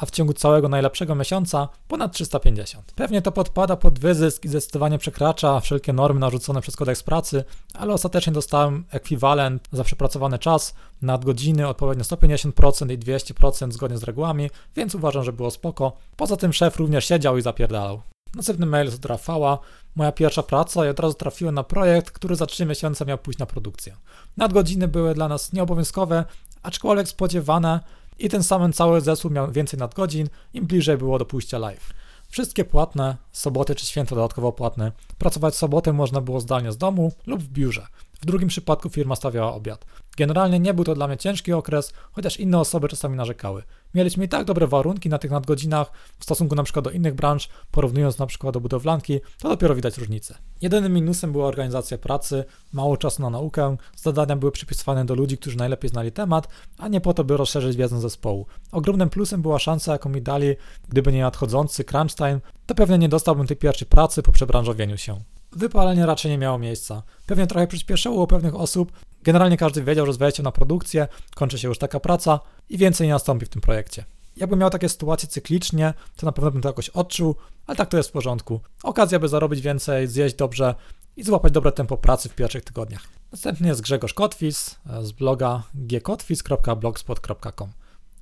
a 0.00 0.06
w 0.06 0.10
ciągu 0.10 0.32
całego 0.32 0.68
najlepszego 0.68 1.14
miesiąca 1.14 1.68
ponad 1.88 2.12
350. 2.12 2.92
Pewnie 2.92 3.22
to 3.22 3.32
podpada 3.32 3.76
pod 3.76 3.98
wyzysk 3.98 4.44
i 4.44 4.48
zdecydowanie 4.48 4.98
przekracza 4.98 5.60
wszelkie 5.60 5.92
normy 5.92 6.20
narzucone 6.20 6.60
przez 6.60 6.76
kodeks 6.76 7.02
pracy, 7.02 7.44
ale 7.74 7.94
ostatecznie 7.94 8.32
dostałem 8.32 8.84
ekwiwalent 8.90 9.68
za 9.72 9.84
przepracowany 9.84 10.38
czas 10.38 10.74
nadgodziny 11.02 11.68
odpowiednio 11.68 12.04
150% 12.04 12.92
i 12.92 12.98
200% 12.98 13.72
zgodnie 13.72 13.98
z 13.98 14.02
regułami, 14.02 14.50
więc 14.76 14.94
uważam, 14.94 15.24
że 15.24 15.32
było 15.32 15.50
spoko. 15.50 15.92
Poza 16.16 16.36
tym 16.36 16.52
szef 16.52 16.76
również 16.76 17.04
siedział 17.04 17.38
i 17.38 17.42
zapierdalał. 17.42 18.02
Następny 18.34 18.66
mail 18.66 18.84
jest 18.84 18.98
od 18.98 19.10
Rafała. 19.10 19.58
Moja 19.94 20.12
pierwsza 20.12 20.42
praca 20.42 20.86
i 20.86 20.88
od 20.88 21.00
razu 21.00 21.14
trafiłem 21.14 21.54
na 21.54 21.62
projekt, 21.62 22.10
który 22.10 22.36
za 22.36 22.46
3 22.46 22.66
miesiące 22.66 23.06
miał 23.06 23.18
pójść 23.18 23.38
na 23.38 23.46
produkcję. 23.46 23.96
Nadgodziny 24.36 24.88
były 24.88 25.14
dla 25.14 25.28
nas 25.28 25.52
nieobowiązkowe, 25.52 26.24
aczkolwiek 26.62 27.08
spodziewane, 27.08 27.80
i 28.20 28.28
ten 28.28 28.42
sam 28.42 28.72
cały 28.72 29.00
zespół 29.00 29.30
miał 29.30 29.52
więcej 29.52 29.78
nadgodzin, 29.78 30.28
im 30.54 30.66
bliżej 30.66 30.96
było 30.96 31.18
do 31.18 31.24
pójścia 31.24 31.58
live. 31.58 31.92
Wszystkie 32.28 32.64
płatne, 32.64 33.16
soboty 33.32 33.74
czy 33.74 33.86
święta 33.86 34.14
dodatkowo 34.14 34.52
płatne. 34.52 34.92
Pracować 35.18 35.54
w 35.54 35.56
sobotę 35.56 35.92
można 35.92 36.20
było 36.20 36.40
zdalnie 36.40 36.72
z 36.72 36.76
domu 36.76 37.12
lub 37.26 37.42
w 37.42 37.48
biurze. 37.48 37.86
W 38.22 38.26
drugim 38.26 38.48
przypadku 38.48 38.88
firma 38.90 39.16
stawiała 39.16 39.54
obiad. 39.54 39.86
Generalnie 40.16 40.60
nie 40.60 40.74
był 40.74 40.84
to 40.84 40.94
dla 40.94 41.08
mnie 41.08 41.16
ciężki 41.16 41.52
okres, 41.52 41.92
chociaż 42.12 42.40
inne 42.40 42.58
osoby 42.58 42.88
czasami 42.88 43.16
narzekały. 43.16 43.62
Mieliśmy 43.94 44.24
i 44.24 44.28
tak 44.28 44.44
dobre 44.44 44.66
warunki 44.66 45.08
na 45.08 45.18
tych 45.18 45.30
nadgodzinach 45.30 45.92
w 46.18 46.24
stosunku 46.24 46.54
na 46.54 46.62
przykład 46.62 46.84
do 46.84 46.90
innych 46.90 47.14
branż, 47.14 47.48
porównując 47.70 48.18
na 48.18 48.26
przykład 48.26 48.54
do 48.54 48.60
budowlanki, 48.60 49.20
to 49.38 49.48
dopiero 49.48 49.74
widać 49.74 49.98
różnicę. 49.98 50.38
Jedynym 50.60 50.92
minusem 50.92 51.32
była 51.32 51.46
organizacja 51.46 51.98
pracy, 51.98 52.44
mało 52.72 52.96
czasu 52.96 53.22
na 53.22 53.30
naukę, 53.30 53.76
zadania 53.96 54.36
były 54.36 54.52
przypisywane 54.52 55.04
do 55.04 55.14
ludzi, 55.14 55.38
którzy 55.38 55.56
najlepiej 55.56 55.90
znali 55.90 56.12
temat, 56.12 56.48
a 56.78 56.88
nie 56.88 57.00
po 57.00 57.14
to, 57.14 57.24
by 57.24 57.36
rozszerzyć 57.36 57.76
wiedzę 57.76 58.00
zespołu. 58.00 58.46
Ogromnym 58.72 59.10
plusem 59.10 59.42
była 59.42 59.58
szansa, 59.58 59.92
jaką 59.92 60.10
mi 60.10 60.22
dali, 60.22 60.56
gdyby 60.88 61.12
nie 61.12 61.22
nadchodzący 61.22 61.84
crunch 61.84 62.14
time, 62.14 62.40
to 62.66 62.74
pewnie 62.74 62.98
nie 62.98 63.08
dostałbym 63.08 63.46
tej 63.46 63.56
pierwszej 63.56 63.88
pracy 63.88 64.22
po 64.22 64.32
przebranżowieniu 64.32 64.98
się. 64.98 65.20
Wypalenie 65.52 66.06
raczej 66.06 66.30
nie 66.30 66.38
miało 66.38 66.58
miejsca. 66.58 67.02
Pewnie 67.26 67.46
trochę 67.46 67.66
przyspieszyło 67.66 68.22
u 68.22 68.26
pewnych 68.26 68.54
osób. 68.54 68.92
Generalnie 69.22 69.56
każdy 69.56 69.84
wiedział, 69.84 70.06
że 70.06 70.12
z 70.12 70.16
wejściem 70.16 70.44
na 70.44 70.52
produkcję 70.52 71.08
kończy 71.34 71.58
się 71.58 71.68
już 71.68 71.78
taka 71.78 72.00
praca 72.00 72.40
i 72.68 72.78
więcej 72.78 73.06
nie 73.06 73.12
nastąpi 73.12 73.46
w 73.46 73.48
tym 73.48 73.62
projekcie. 73.62 74.04
Jakbym 74.36 74.58
miał 74.58 74.70
takie 74.70 74.88
sytuacje 74.88 75.28
cyklicznie, 75.28 75.94
to 76.16 76.26
na 76.26 76.32
pewno 76.32 76.50
bym 76.50 76.62
to 76.62 76.68
jakoś 76.68 76.88
odczuł, 76.88 77.34
ale 77.66 77.76
tak 77.76 77.88
to 77.88 77.96
jest 77.96 78.08
w 78.08 78.12
porządku. 78.12 78.60
Okazja, 78.82 79.18
by 79.18 79.28
zarobić 79.28 79.60
więcej, 79.60 80.06
zjeść 80.06 80.34
dobrze 80.34 80.74
i 81.16 81.22
złapać 81.22 81.52
dobre 81.52 81.72
tempo 81.72 81.96
pracy 81.96 82.28
w 82.28 82.34
pierwszych 82.34 82.64
tygodniach. 82.64 83.02
Następny 83.32 83.68
jest 83.68 83.80
Grzegorz 83.80 84.14
Kotwis 84.14 84.76
z 85.02 85.12
bloga 85.12 85.62
gkotwis.blogspot.com. 85.74 87.70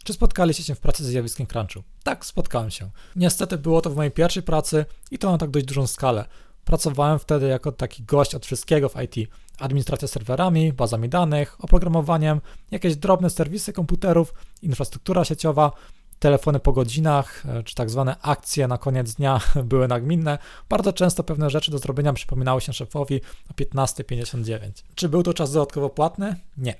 Czy 0.05 0.13
spotkaliście 0.13 0.63
się 0.63 0.75
w 0.75 0.81
pracy 0.81 1.05
z 1.05 1.07
zjawiskiem 1.07 1.47
crunchu? 1.47 1.83
Tak, 2.03 2.27
spotkałem 2.27 2.71
się. 2.71 2.91
Niestety 3.17 3.59
było 3.59 3.81
to 3.81 3.91
w 3.91 3.97
mojej 3.97 4.13
pierwszej 4.13 4.43
pracy 4.43 4.85
i 5.11 5.19
to 5.19 5.31
na 5.31 5.39
tak 5.39 5.51
dość 5.51 5.67
dużą 5.67 5.87
skalę. 5.87 6.25
Pracowałem 6.69 7.19
wtedy 7.19 7.47
jako 7.47 7.73
taki 7.73 8.03
gość 8.03 8.35
od 8.35 8.47
wszystkiego 8.47 8.89
w 8.89 8.95
IT. 9.03 9.31
Administracja 9.59 10.09
serwerami, 10.09 10.73
bazami 10.73 11.09
danych, 11.09 11.65
oprogramowaniem, 11.65 12.41
jakieś 12.71 12.97
drobne 12.97 13.31
serwisy 13.31 13.73
komputerów, 13.73 14.35
infrastruktura 14.63 15.25
sieciowa, 15.25 15.73
telefony 16.19 16.61
po 16.61 16.73
godzinach, 16.73 17.47
e, 17.47 17.63
czy 17.63 17.75
tak 17.75 17.91
zwane 17.91 18.17
akcje 18.23 18.69
na 18.69 18.79
koniec 18.79 19.15
dnia 19.15 19.41
były 19.65 19.89
nagminne. 19.89 20.39
Bardzo 20.69 20.93
często 20.93 21.25
pewne 21.25 21.51
rzeczy 21.51 21.71
do 21.71 21.79
zrobienia 21.79 22.13
przypominały 22.13 22.61
się 22.61 22.73
szefowi 22.73 23.21
o 23.51 23.55
15.59. 23.55 24.71
Czy 24.95 25.09
był 25.09 25.23
to 25.23 25.35
czas 25.35 25.53
dodatkowo 25.53 25.91
płatny? 25.91 26.37
Nie. 26.57 26.75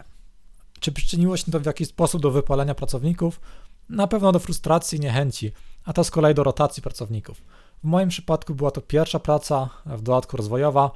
Czy 0.81 0.93
przyczyniło 0.93 1.37
się 1.37 1.53
to 1.53 1.61
w 1.61 1.67
jakiś 1.67 1.89
sposób 1.89 2.23
do 2.23 2.31
wypalenia 2.31 2.75
pracowników? 2.75 3.41
Na 3.89 4.07
pewno 4.07 4.33
do 4.33 4.39
frustracji 4.39 4.99
i 4.99 5.01
niechęci, 5.01 5.53
a 5.85 5.93
to 5.93 6.05
z 6.05 6.11
kolei 6.11 6.35
do 6.35 6.45
rotacji 6.45 6.83
pracowników. 6.83 7.43
W 7.85 7.87
moim 7.87 8.09
przypadku 8.09 8.55
była 8.55 8.71
to 8.71 8.81
pierwsza 8.81 9.19
praca, 9.19 9.69
w 9.87 10.03
dodatku 10.03 10.37
rozwojowa, 10.37 10.91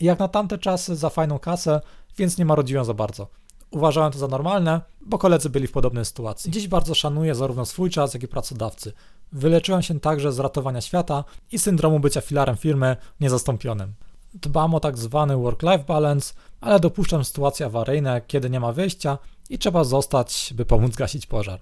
i 0.00 0.04
jak 0.04 0.18
na 0.18 0.28
tamte 0.28 0.58
czasy 0.58 0.96
za 0.96 1.10
fajną 1.10 1.38
kasę, 1.38 1.80
więc 2.18 2.38
nie 2.38 2.44
marudziłem 2.44 2.84
za 2.84 2.94
bardzo. 2.94 3.28
Uważałem 3.70 4.12
to 4.12 4.18
za 4.18 4.28
normalne, 4.28 4.80
bo 5.06 5.18
koledzy 5.18 5.50
byli 5.50 5.66
w 5.66 5.72
podobnej 5.72 6.04
sytuacji. 6.04 6.50
Dziś 6.50 6.68
bardzo 6.68 6.94
szanuję 6.94 7.34
zarówno 7.34 7.66
swój 7.66 7.90
czas, 7.90 8.14
jak 8.14 8.22
i 8.22 8.28
pracodawcy. 8.28 8.92
Wyleczyłem 9.32 9.82
się 9.82 10.00
także 10.00 10.32
z 10.32 10.38
ratowania 10.38 10.80
świata 10.80 11.24
i 11.52 11.58
syndromu 11.58 12.00
bycia 12.00 12.20
filarem 12.20 12.56
firmy 12.56 12.96
niezastąpionym. 13.20 13.94
Dbam 14.34 14.74
o 14.74 14.80
tak 14.80 14.98
zwany 14.98 15.36
work-life 15.36 15.84
balance, 15.84 16.34
ale 16.60 16.80
dopuszczam 16.80 17.24
sytuacje 17.24 17.66
awaryjne, 17.66 18.20
kiedy 18.26 18.50
nie 18.50 18.60
ma 18.60 18.72
wyjścia 18.72 19.18
i 19.50 19.58
trzeba 19.58 19.84
zostać, 19.84 20.54
by 20.56 20.64
pomóc 20.64 20.96
gasić 20.96 21.26
pożar. 21.26 21.60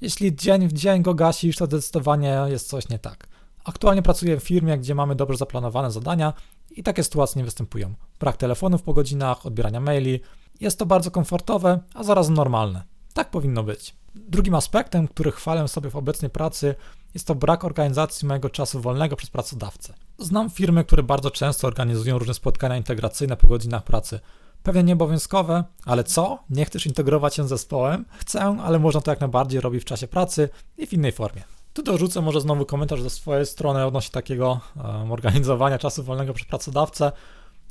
Jeśli 0.00 0.36
dzień 0.36 0.68
w 0.68 0.72
dzień 0.72 1.02
go 1.02 1.14
gasisz, 1.14 1.56
to 1.56 1.66
zdecydowanie 1.66 2.42
jest 2.48 2.68
coś 2.68 2.88
nie 2.88 2.98
tak. 2.98 3.29
Aktualnie 3.64 4.02
pracuję 4.02 4.40
w 4.40 4.44
firmie, 4.44 4.78
gdzie 4.78 4.94
mamy 4.94 5.14
dobrze 5.14 5.36
zaplanowane 5.36 5.90
zadania 5.90 6.32
i 6.70 6.82
takie 6.82 7.04
sytuacje 7.04 7.38
nie 7.38 7.44
występują. 7.44 7.94
Brak 8.20 8.36
telefonów 8.36 8.82
po 8.82 8.94
godzinach, 8.94 9.46
odbierania 9.46 9.80
maili. 9.80 10.20
Jest 10.60 10.78
to 10.78 10.86
bardzo 10.86 11.10
komfortowe, 11.10 11.80
a 11.94 12.04
zarazem 12.04 12.34
normalne. 12.34 12.82
Tak 13.14 13.30
powinno 13.30 13.62
być. 13.62 13.96
Drugim 14.14 14.54
aspektem, 14.54 15.08
który 15.08 15.32
chwalę 15.32 15.68
sobie 15.68 15.90
w 15.90 15.96
obecnej 15.96 16.30
pracy, 16.30 16.74
jest 17.14 17.26
to 17.26 17.34
brak 17.34 17.64
organizacji 17.64 18.28
mojego 18.28 18.50
czasu 18.50 18.80
wolnego 18.80 19.16
przez 19.16 19.30
pracodawcę. 19.30 19.94
Znam 20.18 20.50
firmy, 20.50 20.84
które 20.84 21.02
bardzo 21.02 21.30
często 21.30 21.66
organizują 21.66 22.18
różne 22.18 22.34
spotkania 22.34 22.76
integracyjne 22.76 23.36
po 23.36 23.46
godzinach 23.48 23.84
pracy. 23.84 24.20
Pewnie 24.62 24.82
nieobowiązkowe, 24.82 25.64
ale 25.84 26.04
co? 26.04 26.38
Nie 26.50 26.64
chcesz 26.64 26.86
integrować 26.86 27.34
się 27.34 27.46
z 27.46 27.48
zespołem? 27.48 28.04
Chcę, 28.18 28.40
ale 28.42 28.78
można 28.78 29.00
to 29.00 29.10
jak 29.10 29.20
najbardziej 29.20 29.60
robić 29.60 29.82
w 29.82 29.86
czasie 29.86 30.08
pracy 30.08 30.48
i 30.78 30.86
w 30.86 30.92
innej 30.92 31.12
formie. 31.12 31.42
Tu 31.72 31.82
dorzucę 31.82 32.20
może 32.20 32.40
znowu 32.40 32.66
komentarz 32.66 33.02
ze 33.02 33.10
swojej 33.10 33.46
strony 33.46 33.86
odnośnie 33.86 34.12
takiego 34.12 34.60
um, 34.76 35.12
organizowania 35.12 35.78
czasu 35.78 36.02
wolnego 36.02 36.34
przez 36.34 36.48
pracodawcę. 36.48 37.12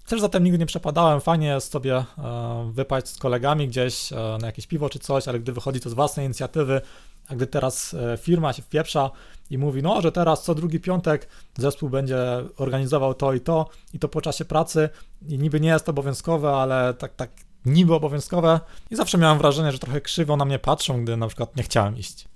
Też 0.07 0.21
zatem 0.21 0.43
nigdy 0.43 0.59
nie 0.59 0.65
przepadałem. 0.65 1.21
Fajnie 1.21 1.47
jest 1.47 1.71
sobie 1.71 1.95
um, 1.95 2.71
wypaść 2.71 3.07
z 3.07 3.17
kolegami 3.17 3.67
gdzieś 3.67 4.11
um, 4.11 4.41
na 4.41 4.47
jakieś 4.47 4.67
piwo 4.67 4.89
czy 4.89 4.99
coś, 4.99 5.27
ale 5.27 5.39
gdy 5.39 5.53
wychodzi 5.53 5.79
to 5.79 5.89
z 5.89 5.93
własnej 5.93 6.25
inicjatywy, 6.25 6.81
a 7.29 7.35
gdy 7.35 7.47
teraz 7.47 7.93
e, 7.93 8.17
firma 8.17 8.53
się 8.53 8.61
wpieprza 8.61 9.11
i 9.49 9.57
mówi, 9.57 9.83
no, 9.83 10.01
że 10.01 10.11
teraz 10.11 10.43
co 10.43 10.55
drugi 10.55 10.79
piątek 10.79 11.27
zespół 11.57 11.89
będzie 11.89 12.17
organizował 12.57 13.13
to 13.13 13.33
i 13.33 13.39
to, 13.39 13.69
i 13.93 13.99
to 13.99 14.07
po 14.07 14.21
czasie 14.21 14.45
pracy, 14.45 14.89
i 15.27 15.37
niby 15.37 15.59
nie 15.59 15.69
jest 15.69 15.85
to 15.85 15.89
obowiązkowe, 15.89 16.51
ale 16.51 16.93
tak, 16.93 17.15
tak 17.15 17.29
niby 17.65 17.93
obowiązkowe, 17.93 18.59
i 18.91 18.95
zawsze 18.95 19.17
miałem 19.17 19.37
wrażenie, 19.37 19.71
że 19.71 19.79
trochę 19.79 20.01
krzywo 20.01 20.37
na 20.37 20.45
mnie 20.45 20.59
patrzą, 20.59 21.03
gdy 21.03 21.17
na 21.17 21.27
przykład 21.27 21.55
nie 21.55 21.63
chciałem 21.63 21.97
iść. 21.97 22.28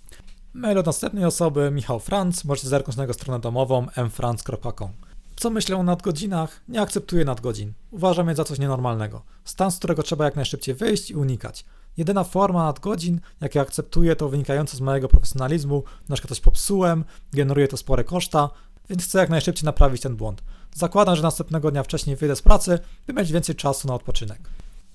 Mail 0.53 0.77
od 0.77 0.86
następnej 0.86 1.25
osoby, 1.25 1.72
Michał 1.72 2.00
Franc, 2.00 2.45
możecie 2.45 2.67
zerknąć 2.67 2.98
na 2.98 3.03
jego 3.03 3.13
stronę 3.13 3.39
domową 3.39 3.88
mfranc.com. 3.98 4.91
Co 5.36 5.50
myślę 5.50 5.77
o 5.77 5.83
nadgodzinach? 5.83 6.62
Nie 6.67 6.81
akceptuję 6.81 7.25
nadgodzin. 7.25 7.74
Uważam 7.91 8.29
je 8.29 8.36
za 8.36 8.43
coś 8.43 8.60
nienormalnego. 8.60 9.22
Stan, 9.45 9.72
z 9.72 9.77
którego 9.77 10.03
trzeba 10.03 10.25
jak 10.25 10.36
najszybciej 10.36 10.75
wyjść 10.75 11.12
i 11.12 11.15
unikać. 11.15 11.65
Jedyna 11.98 12.24
forma 12.24 12.63
nadgodzin, 12.63 13.19
jakie 13.41 13.62
akceptuję, 13.62 14.15
to 14.15 14.29
wynikające 14.29 14.77
z 14.77 14.81
mojego 14.81 15.07
profesjonalizmu, 15.07 15.83
na 16.10 16.15
przykład 16.15 16.29
coś 16.29 16.39
popsułem, 16.39 17.03
generuje 17.33 17.67
to 17.67 17.77
spore 17.77 18.03
koszta, 18.03 18.50
więc 18.89 19.03
chcę 19.03 19.19
jak 19.19 19.29
najszybciej 19.29 19.66
naprawić 19.66 20.01
ten 20.01 20.16
błąd. 20.16 20.44
Zakładam, 20.75 21.16
że 21.16 21.22
następnego 21.22 21.72
dnia 21.72 21.83
wcześniej 21.83 22.16
wyjdę 22.16 22.35
z 22.35 22.42
pracy, 22.42 22.79
by 23.07 23.13
mieć 23.13 23.31
więcej 23.31 23.55
czasu 23.55 23.87
na 23.87 23.94
odpoczynek. 23.94 24.39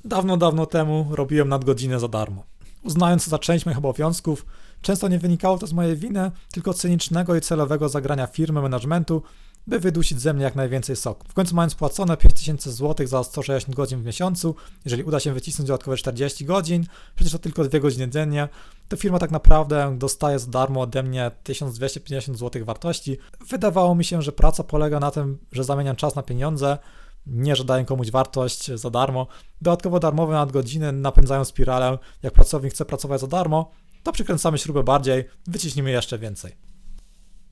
Dawno, 0.04 0.36
dawno 0.36 0.66
temu 0.66 1.06
robiłem 1.10 1.48
nadgodziny 1.48 2.00
za 2.00 2.08
darmo. 2.08 2.44
Uznając 2.82 3.26
za 3.26 3.38
część 3.38 3.66
moich 3.66 3.78
obowiązków, 3.78 4.46
Często 4.82 5.08
nie 5.08 5.18
wynikało 5.18 5.58
to 5.58 5.66
z 5.66 5.72
mojej 5.72 5.96
winy, 5.96 6.30
tylko 6.52 6.74
cynicznego 6.74 7.36
i 7.36 7.40
celowego 7.40 7.88
zagrania 7.88 8.26
firmy 8.26 8.62
managementu, 8.62 9.22
by 9.68 9.80
wydusić 9.80 10.20
ze 10.20 10.34
mnie 10.34 10.44
jak 10.44 10.54
najwięcej 10.54 10.96
soku. 10.96 11.28
W 11.28 11.34
końcu 11.34 11.54
mając 11.54 11.74
płacone 11.74 12.16
5000 12.16 12.72
zł 12.72 13.06
za 13.06 13.24
160 13.24 13.76
godzin 13.76 14.02
w 14.02 14.04
miesiącu, 14.04 14.54
jeżeli 14.84 15.02
uda 15.02 15.20
się 15.20 15.32
wycisnąć 15.32 15.68
dodatkowe 15.68 15.96
40 15.96 16.44
godzin, 16.44 16.86
przecież 17.14 17.32
to 17.32 17.38
tylko 17.38 17.64
2 17.64 17.78
godziny 17.78 18.08
dziennie, 18.08 18.48
to 18.88 18.96
firma 18.96 19.18
tak 19.18 19.30
naprawdę 19.30 19.96
dostaje 19.98 20.38
za 20.38 20.50
darmo 20.50 20.80
ode 20.80 21.02
mnie 21.02 21.30
1250 21.42 22.38
zł 22.38 22.64
wartości. 22.64 23.18
Wydawało 23.48 23.94
mi 23.94 24.04
się, 24.04 24.22
że 24.22 24.32
praca 24.32 24.64
polega 24.64 25.00
na 25.00 25.10
tym, 25.10 25.38
że 25.52 25.64
zamieniam 25.64 25.96
czas 25.96 26.14
na 26.14 26.22
pieniądze, 26.22 26.78
nie, 27.26 27.56
że 27.56 27.64
daję 27.64 27.84
komuś 27.84 28.10
wartość 28.10 28.72
za 28.74 28.90
darmo. 28.90 29.26
Dodatkowo 29.62 30.00
darmowe 30.00 30.32
nadgodziny 30.32 30.92
napędzają 30.92 31.44
spiralę. 31.44 31.98
Jak 32.22 32.32
pracownik 32.32 32.72
chce 32.72 32.84
pracować 32.84 33.20
za 33.20 33.26
darmo, 33.26 33.70
to 34.08 34.12
przykręcamy 34.12 34.58
śrubę 34.58 34.82
bardziej, 34.82 35.24
wyciśnimy 35.46 35.90
jeszcze 35.90 36.18
więcej. 36.18 36.52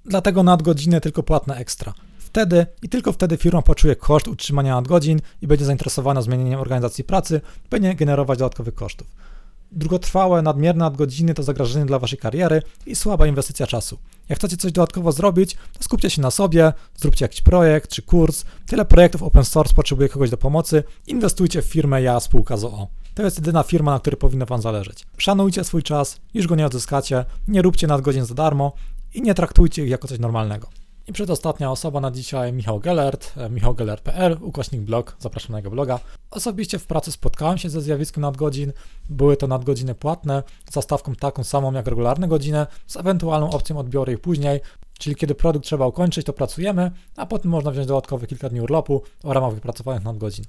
Dlatego 0.04 0.42
nadgodziny 0.42 1.00
tylko 1.00 1.22
płatne 1.22 1.56
ekstra. 1.56 1.94
Wtedy 2.18 2.66
i 2.82 2.88
tylko 2.88 3.12
wtedy 3.12 3.36
firma 3.36 3.62
poczuje 3.62 3.96
koszt 3.96 4.28
utrzymania 4.28 4.74
nadgodzin 4.74 5.20
i 5.42 5.46
będzie 5.46 5.64
zainteresowana 5.64 6.22
zmienieniem 6.22 6.60
organizacji 6.60 7.04
pracy, 7.04 7.40
by 7.70 7.80
nie 7.80 7.94
generować 7.94 8.38
dodatkowych 8.38 8.74
kosztów. 8.74 9.06
Długotrwałe, 9.72 10.42
nadmierne 10.42 10.84
nadgodziny 10.84 11.34
to 11.34 11.42
zagrożenie 11.42 11.86
dla 11.86 11.98
waszej 11.98 12.18
kariery 12.18 12.62
i 12.86 12.96
słaba 12.96 13.26
inwestycja 13.26 13.66
czasu. 13.66 13.98
Jak 14.28 14.38
chcecie 14.38 14.56
coś 14.56 14.72
dodatkowo 14.72 15.12
zrobić, 15.12 15.54
to 15.54 15.84
skupcie 15.84 16.10
się 16.10 16.22
na 16.22 16.30
sobie, 16.30 16.72
zróbcie 16.96 17.24
jakiś 17.24 17.40
projekt 17.40 17.90
czy 17.90 18.02
kurs. 18.02 18.44
Tyle 18.66 18.84
projektów 18.84 19.22
open 19.22 19.44
source 19.44 19.74
potrzebuje 19.74 20.08
kogoś 20.08 20.30
do 20.30 20.36
pomocy. 20.36 20.84
Inwestujcie 21.06 21.62
w 21.62 21.66
firmę 21.66 22.02
Ja 22.02 22.20
Spółka 22.20 22.56
ZOO. 22.56 22.88
To 23.16 23.22
jest 23.22 23.38
jedyna 23.38 23.62
firma, 23.62 23.92
na 23.92 24.00
której 24.00 24.18
powinno 24.18 24.46
Wam 24.46 24.62
zależeć. 24.62 25.06
Szanujcie 25.18 25.64
swój 25.64 25.82
czas, 25.82 26.20
już 26.34 26.46
go 26.46 26.56
nie 26.56 26.66
odzyskacie, 26.66 27.24
nie 27.48 27.62
róbcie 27.62 27.86
nadgodzin 27.86 28.24
za 28.24 28.34
darmo 28.34 28.72
i 29.14 29.22
nie 29.22 29.34
traktujcie 29.34 29.84
ich 29.84 29.90
jako 29.90 30.08
coś 30.08 30.18
normalnego. 30.18 30.68
I 31.06 31.12
przedostatnia 31.12 31.70
osoba 31.70 32.00
na 32.00 32.10
dzisiaj, 32.10 32.52
Michał 32.52 32.80
Gellert, 32.80 33.32
e, 33.36 33.50
michałgellert.pl, 33.50 34.38
ukośnik 34.40 34.80
blog, 34.80 35.16
zapraszam 35.18 35.52
na 35.52 35.58
jego 35.58 35.70
bloga. 35.70 36.00
Osobiście 36.30 36.78
w 36.78 36.86
pracy 36.86 37.12
spotkałem 37.12 37.58
się 37.58 37.70
ze 37.70 37.80
zjawiskiem 37.80 38.22
nadgodzin, 38.22 38.72
były 39.10 39.36
to 39.36 39.46
nadgodziny 39.46 39.94
płatne, 39.94 40.42
z 40.70 40.74
zastawką 40.74 41.14
taką 41.14 41.44
samą 41.44 41.72
jak 41.72 41.86
regularne 41.86 42.28
godziny, 42.28 42.66
z 42.86 42.96
ewentualną 42.96 43.50
opcją 43.50 43.78
odbioru 43.78 44.12
ich 44.12 44.20
później, 44.20 44.60
czyli 44.98 45.16
kiedy 45.16 45.34
produkt 45.34 45.66
trzeba 45.66 45.86
ukończyć, 45.86 46.26
to 46.26 46.32
pracujemy, 46.32 46.90
a 47.16 47.26
potem 47.26 47.50
można 47.50 47.70
wziąć 47.70 47.86
dodatkowe 47.86 48.26
kilka 48.26 48.48
dni 48.48 48.60
urlopu 48.60 49.02
w 49.24 49.30
ramach 49.30 49.54
wypracowanych 49.54 50.04
nadgodzin. 50.04 50.44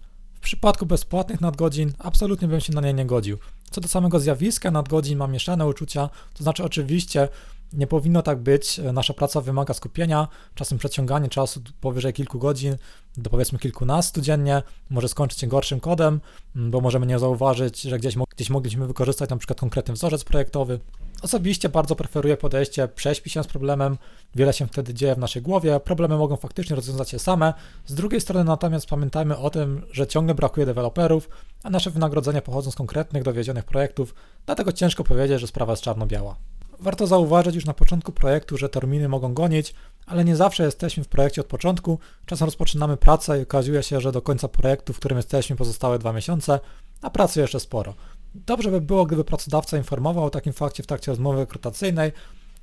Przypadku 0.48 0.86
bezpłatnych 0.86 1.42
nadgodzin 1.42 1.94
absolutnie 2.00 2.48
bym 2.48 2.62
się 2.62 2.74
na 2.74 2.82
nie 2.82 2.94
nie 2.94 3.06
godził. 3.06 3.38
Co 3.72 3.82
do 3.82 3.88
samego 3.88 4.20
zjawiska 4.20 4.72
nadgodzin 4.72 5.18
mam 5.18 5.32
mieszane 5.32 5.66
uczucia, 5.66 6.10
to 6.34 6.44
znaczy 6.44 6.64
oczywiście 6.64 7.30
nie 7.74 7.88
powinno 7.88 8.22
tak 8.22 8.40
być. 8.40 8.82
Nasza 8.94 9.14
praca 9.14 9.42
wymaga 9.42 9.74
skupienia, 9.74 10.28
czasem 10.56 10.78
przeciąganie 10.78 11.30
czasu 11.30 11.62
powyżej 11.82 12.14
kilku 12.14 12.40
godzin 12.40 12.76
do 13.18 13.30
powiedzmy 13.30 13.60
kilkunastu 13.60 14.22
dziennie 14.22 14.64
może 14.90 15.08
skończyć 15.08 15.40
się 15.40 15.48
gorszym 15.48 15.80
kodem, 15.80 16.22
bo 16.56 16.82
możemy 16.82 17.06
nie 17.06 17.20
zauważyć, 17.20 17.82
że 17.82 18.00
gdzieś, 18.00 18.16
gdzieś 18.36 18.50
mogliśmy 18.50 18.88
wykorzystać 18.88 19.30
na 19.30 19.38
przykład 19.38 19.60
konkretny 19.60 19.94
wzorzec 19.94 20.24
projektowy. 20.24 20.80
Osobiście 21.22 21.70
bardzo 21.70 21.96
preferuję 21.96 22.38
podejście 22.38 22.88
prześpi 22.88 23.30
się 23.30 23.44
z 23.44 23.48
problemem, 23.48 23.98
wiele 24.36 24.54
się 24.54 24.68
wtedy 24.68 24.94
dzieje 24.94 25.16
w 25.16 25.18
naszej 25.18 25.42
głowie, 25.42 25.80
problemy 25.80 26.18
mogą 26.18 26.36
faktycznie 26.36 26.76
rozwiązać 26.76 27.10
się 27.10 27.20
same. 27.20 27.54
Z 27.86 27.94
drugiej 27.94 28.22
strony 28.22 28.44
natomiast 28.44 28.88
pamiętajmy 28.88 29.38
o 29.38 29.50
tym, 29.50 29.86
że 29.92 30.08
ciągle 30.08 30.36
brakuje 30.36 30.66
deweloperów, 30.66 31.30
a 31.64 31.70
nasze 31.70 31.92
wynagrodzenia 31.92 32.42
pochodzą 32.42 32.72
z 32.72 32.76
konkretnych, 32.76 33.24
dowiedzionych 33.24 33.66
projektów, 33.66 34.16
dlatego 34.46 34.72
ciężko 34.72 35.04
powiedzieć, 35.04 35.40
że 35.40 35.48
sprawa 35.48 35.74
jest 35.74 35.84
czarno-biała. 35.84 36.36
Warto 36.80 37.08
zauważyć 37.08 37.56
już 37.56 37.66
na 37.66 37.74
początku 37.74 38.12
projektu, 38.12 38.58
że 38.58 38.70
terminy 38.70 39.10
mogą 39.10 39.34
gonić, 39.34 39.74
ale 40.06 40.26
nie 40.26 40.36
zawsze 40.36 40.64
jesteśmy 40.64 41.04
w 41.04 41.08
projekcie 41.08 41.42
od 41.42 41.48
początku. 41.48 42.00
Czasem 42.26 42.46
rozpoczynamy 42.46 42.98
pracę 42.98 43.40
i 43.40 43.44
okazuje 43.44 43.84
się, 43.84 44.02
że 44.02 44.12
do 44.12 44.22
końca 44.22 44.48
projektu, 44.48 44.94
w 44.94 45.00
którym 45.00 45.18
jesteśmy, 45.18 45.56
pozostałe 45.56 46.00
dwa 46.00 46.14
miesiące, 46.14 46.60
a 47.02 47.10
pracy 47.10 47.40
jeszcze 47.40 47.60
sporo. 47.60 47.94
Dobrze 48.36 48.72
by 48.72 48.82
było, 48.82 49.06
gdyby 49.06 49.24
pracodawca 49.24 49.78
informował 49.78 50.24
o 50.26 50.30
takim 50.30 50.54
fakcie 50.54 50.84
w 50.84 50.88
trakcie 50.88 51.12
rozmowy 51.12 51.40
rekrutacyjnej, 51.40 52.12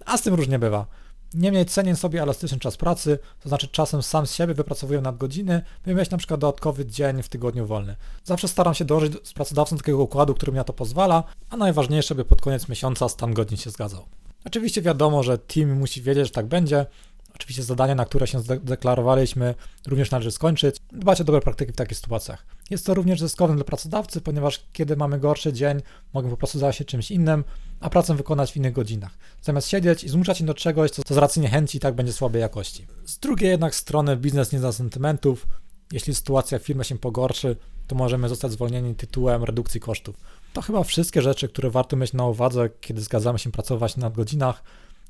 a 0.07 0.17
z 0.17 0.23
tym 0.23 0.35
różnie 0.35 0.59
bywa. 0.59 0.87
Niemniej 1.35 1.67
cenię 1.67 1.97
sobie 1.97 2.23
elastyczny 2.23 2.59
czas 2.59 2.77
pracy, 2.77 3.19
to 3.43 3.49
znaczy 3.49 3.69
czasem 3.69 4.03
sam 4.03 4.27
z 4.27 4.35
siebie 4.35 4.55
wypracowuję 4.55 5.01
nadgodziny, 5.01 5.63
by 5.87 5.95
mieć 5.95 6.11
na 6.11 6.19
przykład 6.19 6.41
dodatkowy 6.41 6.87
dzień 6.87 7.23
w 7.23 7.29
tygodniu 7.29 7.67
wolny. 7.67 7.97
Zawsze 8.25 8.49
staram 8.49 8.75
się 8.75 8.85
dążyć 8.85 9.13
z 9.29 9.33
pracodawcą 9.33 9.77
takiego 9.77 9.99
układu, 9.99 10.35
który 10.35 10.53
mi 10.53 10.57
na 10.57 10.65
to 10.65 10.73
pozwala, 10.73 11.25
a 11.51 11.57
najważniejsze, 11.57 12.15
by 12.15 12.25
pod 12.25 12.43
koniec 12.43 12.69
miesiąca 12.69 13.09
stan 13.09 13.35
godzin 13.35 13.59
się 13.59 13.71
zgadzał. 13.71 14.05
Oczywiście 14.45 14.83
wiadomo, 14.83 15.23
że 15.23 15.39
team 15.39 15.73
musi 15.73 16.03
wiedzieć, 16.03 16.27
że 16.27 16.33
tak 16.33 16.47
będzie, 16.47 16.87
Oczywiście 17.35 17.63
zadania, 17.63 17.95
na 17.95 18.05
które 18.05 18.27
się 18.27 18.41
zdeklarowaliśmy, 18.41 19.55
również 19.87 20.11
należy 20.11 20.31
skończyć. 20.31 20.77
Dbać 20.93 21.21
o 21.21 21.25
dobre 21.25 21.41
praktyki 21.41 21.73
w 21.73 21.77
takich 21.77 21.99
sytuacjach. 21.99 22.47
Jest 22.71 22.87
to 22.87 22.95
również 22.95 23.21
zyskowne 23.21 23.57
dla 23.57 23.65
pracodawcy, 23.65 24.21
ponieważ 24.21 24.65
kiedy 24.73 24.97
mamy 24.97 25.19
gorszy 25.19 25.53
dzień, 25.53 25.81
mogę 26.13 26.31
po 26.31 26.37
prostu 26.37 26.59
zająć 26.59 26.77
się 26.77 26.85
czymś 26.85 27.11
innym, 27.11 27.45
a 27.85 27.91
pracę 27.91 28.15
wykonać 28.15 28.53
w 28.53 28.57
innych 28.57 28.73
godzinach. 28.73 29.19
Zamiast 29.43 29.69
siedzieć 29.69 30.05
i 30.05 30.09
zmuszać 30.09 30.39
się 30.39 30.45
do 30.45 30.55
czegoś, 30.55 30.91
co 30.91 31.15
z 31.15 31.17
racji 31.17 31.43
niechęci 31.43 31.79
i 31.79 31.81
tak 31.81 31.95
będzie 31.95 32.13
słabej 32.13 32.41
jakości. 32.41 32.87
Z 33.05 33.19
drugiej 33.19 33.51
jednak 33.51 33.75
strony 33.75 34.17
biznes 34.17 34.53
nie 34.53 34.59
zna 34.59 34.73
sentymentów. 34.73 35.47
Jeśli 35.93 36.15
sytuacja 36.15 36.59
w 36.59 36.63
firmie 36.63 36.85
się 36.85 36.99
pogorszy, 36.99 37.57
to 37.87 37.95
możemy 37.97 38.29
zostać 38.29 38.53
zwolnieni 38.53 38.95
tytułem 38.95 39.45
redukcji 39.45 39.81
kosztów. 39.81 40.17
To 40.53 40.63
chyba 40.63 40.85
wszystkie 40.85 41.23
rzeczy, 41.23 41.49
które 41.49 41.71
warto 41.71 41.97
mieć 41.97 42.13
na 42.13 42.27
uwadze, 42.27 42.71
kiedy 42.81 43.01
zgadzamy 43.03 43.39
się 43.39 43.53
pracować 43.53 43.97
na 43.97 44.11
godzinach. 44.11 44.63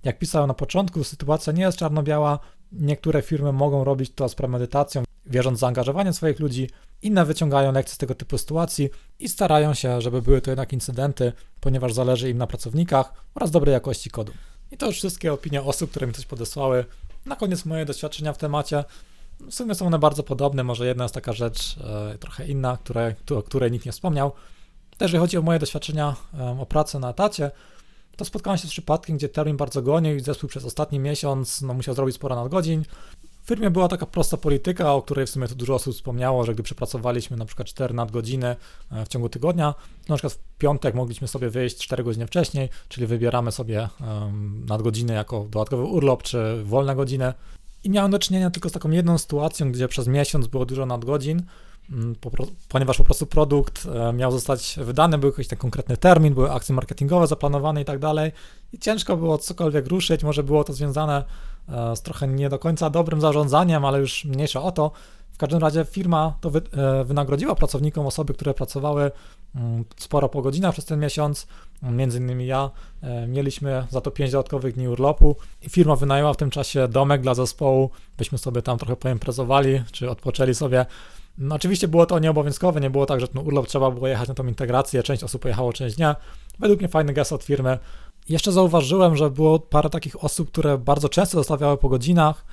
Jak 0.04 0.18
pisałem 0.18 0.48
na 0.48 0.54
początku, 0.54 1.04
sytuacja 1.04 1.52
nie 1.52 1.62
jest 1.62 1.78
czarno-biała. 1.78 2.38
Niektóre 2.78 3.22
firmy 3.22 3.52
mogą 3.52 3.84
robić 3.84 4.12
to 4.14 4.28
z 4.28 4.34
premedytacją, 4.34 5.04
wierząc 5.26 5.58
w 5.58 5.60
zaangażowanie 5.60 6.12
swoich 6.12 6.40
ludzi, 6.40 6.70
inne 7.02 7.24
wyciągają 7.24 7.72
lekcje 7.72 7.94
z 7.94 7.98
tego 7.98 8.14
typu 8.14 8.38
sytuacji 8.38 8.90
i 9.18 9.28
starają 9.28 9.74
się, 9.74 10.00
żeby 10.00 10.22
były 10.22 10.40
to 10.40 10.50
jednak 10.50 10.72
incydenty, 10.72 11.32
ponieważ 11.60 11.92
zależy 11.92 12.30
im 12.30 12.38
na 12.38 12.46
pracownikach 12.46 13.12
oraz 13.34 13.50
dobrej 13.50 13.72
jakości 13.72 14.10
kodu. 14.10 14.32
I 14.70 14.76
to 14.76 14.86
już 14.86 14.96
wszystkie 14.96 15.32
opinie 15.32 15.62
osób, 15.62 15.90
które 15.90 16.06
mi 16.06 16.12
coś 16.12 16.26
podesłały. 16.26 16.84
Na 17.26 17.36
koniec 17.36 17.64
moje 17.64 17.84
doświadczenia 17.84 18.32
w 18.32 18.38
temacie. 18.38 18.84
W 19.40 19.54
sumie 19.54 19.74
są 19.74 19.86
one 19.86 19.98
bardzo 19.98 20.22
podobne, 20.22 20.64
może 20.64 20.86
jedna 20.86 21.04
jest 21.04 21.14
taka 21.14 21.32
rzecz 21.32 21.76
e, 21.78 22.18
trochę 22.18 22.46
inna, 22.46 22.76
które, 22.76 23.14
o 23.36 23.42
której 23.42 23.70
nikt 23.70 23.86
nie 23.86 23.92
wspomniał. 23.92 24.32
Też 24.90 25.00
jeżeli 25.00 25.20
chodzi 25.20 25.38
o 25.38 25.42
moje 25.42 25.58
doświadczenia 25.58 26.16
e, 26.38 26.60
o 26.60 26.66
pracę 26.66 26.98
na 26.98 27.10
etacie, 27.10 27.50
to 28.16 28.24
spotkałem 28.24 28.58
się 28.58 28.68
z 28.68 28.70
przypadkiem, 28.70 29.16
gdzie 29.16 29.28
termin 29.28 29.56
bardzo 29.56 29.82
gonił 29.82 30.16
i 30.16 30.20
zespół 30.20 30.48
przez 30.48 30.64
ostatni 30.64 30.98
miesiąc 30.98 31.62
no, 31.62 31.74
musiał 31.74 31.94
zrobić 31.94 32.14
sporo 32.14 32.36
nadgodzin. 32.36 32.84
W 33.44 33.46
firmie 33.46 33.70
była 33.70 33.88
taka 33.88 34.06
prosta 34.06 34.36
polityka, 34.36 34.94
o 34.94 35.02
której 35.02 35.26
w 35.26 35.30
sumie 35.30 35.48
tu 35.48 35.54
dużo 35.54 35.74
osób 35.74 35.94
wspomniało, 35.94 36.44
że 36.44 36.54
gdy 36.54 36.62
przepracowaliśmy 36.62 37.36
na 37.36 37.44
przykład 37.44 37.68
4 37.68 37.94
nadgodziny 37.94 38.56
e, 38.92 39.04
w 39.04 39.08
ciągu 39.08 39.28
tygodnia, 39.28 39.74
to 40.06 40.12
na 40.12 40.16
przykład 40.16 40.32
w 40.32 40.58
piątek 40.58 40.94
mogliśmy 40.94 41.28
sobie 41.28 41.50
wyjść 41.50 41.76
4 41.76 42.04
godziny 42.04 42.26
wcześniej, 42.26 42.68
czyli 42.88 43.06
wybieramy 43.06 43.52
sobie 43.52 43.88
um, 44.00 44.64
nadgodziny 44.68 45.14
jako 45.14 45.46
dodatkowy 45.50 45.82
urlop 45.82 46.22
czy 46.22 46.62
wolne 46.64 46.96
godziny. 46.96 47.32
I 47.84 47.90
miałem 47.90 48.10
do 48.10 48.18
czynienia 48.18 48.50
tylko 48.50 48.68
z 48.68 48.72
taką 48.72 48.90
jedną 48.90 49.18
sytuacją, 49.18 49.72
gdzie 49.72 49.88
przez 49.88 50.08
miesiąc 50.08 50.46
było 50.46 50.66
dużo 50.66 50.86
nadgodzin, 50.86 51.42
ponieważ 52.68 52.98
po 52.98 53.04
prostu 53.04 53.26
produkt 53.26 53.86
e, 53.86 54.12
miał 54.12 54.32
zostać 54.32 54.76
wydany, 54.80 55.18
był 55.18 55.30
jakiś 55.30 55.48
ten 55.48 55.58
konkretny 55.58 55.96
termin, 55.96 56.34
były 56.34 56.52
akcje 56.52 56.74
marketingowe 56.74 57.26
zaplanowane 57.26 57.82
i 57.82 57.84
tak 57.84 57.98
dalej. 57.98 58.32
I 58.72 58.78
ciężko 58.78 59.16
było 59.16 59.38
cokolwiek 59.38 59.86
ruszyć, 59.86 60.22
może 60.22 60.42
było 60.42 60.64
to 60.64 60.72
związane 60.72 61.24
e, 61.68 61.96
z 61.96 62.02
trochę 62.02 62.28
nie 62.28 62.48
do 62.48 62.58
końca 62.58 62.90
dobrym 62.90 63.20
zarządzaniem, 63.20 63.84
ale 63.84 64.00
już 64.00 64.24
mniejsza 64.24 64.62
o 64.62 64.72
to. 64.72 64.90
W 65.32 65.38
każdym 65.38 65.58
razie 65.58 65.84
firma 65.84 66.34
to 66.40 66.50
wy, 66.50 66.62
e, 66.72 67.04
wynagrodziła 67.04 67.54
pracownikom 67.54 68.06
osoby, 68.06 68.34
które 68.34 68.54
pracowały 68.54 69.10
mm, 69.54 69.84
sporo 69.96 70.28
po 70.28 70.42
godzinach 70.42 70.72
przez 70.72 70.84
ten 70.84 71.00
miesiąc. 71.00 71.46
Między 71.82 72.18
innymi 72.18 72.46
ja. 72.46 72.70
Mieliśmy 73.28 73.86
za 73.90 74.00
to 74.00 74.10
5 74.10 74.32
dodatkowych 74.32 74.74
dni 74.74 74.88
urlopu 74.88 75.36
i 75.62 75.70
firma 75.70 75.96
wynajęła 75.96 76.32
w 76.32 76.36
tym 76.36 76.50
czasie 76.50 76.88
domek 76.88 77.20
dla 77.20 77.34
zespołu, 77.34 77.90
byśmy 78.18 78.38
sobie 78.38 78.62
tam 78.62 78.78
trochę 78.78 78.96
poimprezowali, 78.96 79.82
czy 79.92 80.10
odpoczęli 80.10 80.54
sobie. 80.54 80.86
No, 81.38 81.54
oczywiście 81.54 81.88
było 81.88 82.06
to 82.06 82.18
nieobowiązkowe, 82.18 82.80
nie 82.80 82.90
było 82.90 83.06
tak, 83.06 83.20
że 83.20 83.28
ten 83.28 83.46
urlop 83.46 83.66
trzeba 83.66 83.90
było 83.90 84.08
jechać 84.08 84.28
na 84.28 84.34
tą 84.34 84.46
integrację, 84.46 85.02
część 85.02 85.24
osób 85.24 85.42
pojechało, 85.42 85.72
część 85.72 85.98
nie. 85.98 86.14
Według 86.58 86.80
mnie 86.80 86.88
fajny 86.88 87.12
gest 87.12 87.32
od 87.32 87.44
firmy. 87.44 87.78
Jeszcze 88.28 88.52
zauważyłem, 88.52 89.16
że 89.16 89.30
było 89.30 89.58
parę 89.58 89.90
takich 89.90 90.24
osób, 90.24 90.50
które 90.50 90.78
bardzo 90.78 91.08
często 91.08 91.38
zostawiały 91.38 91.76
po 91.76 91.88
godzinach, 91.88 92.44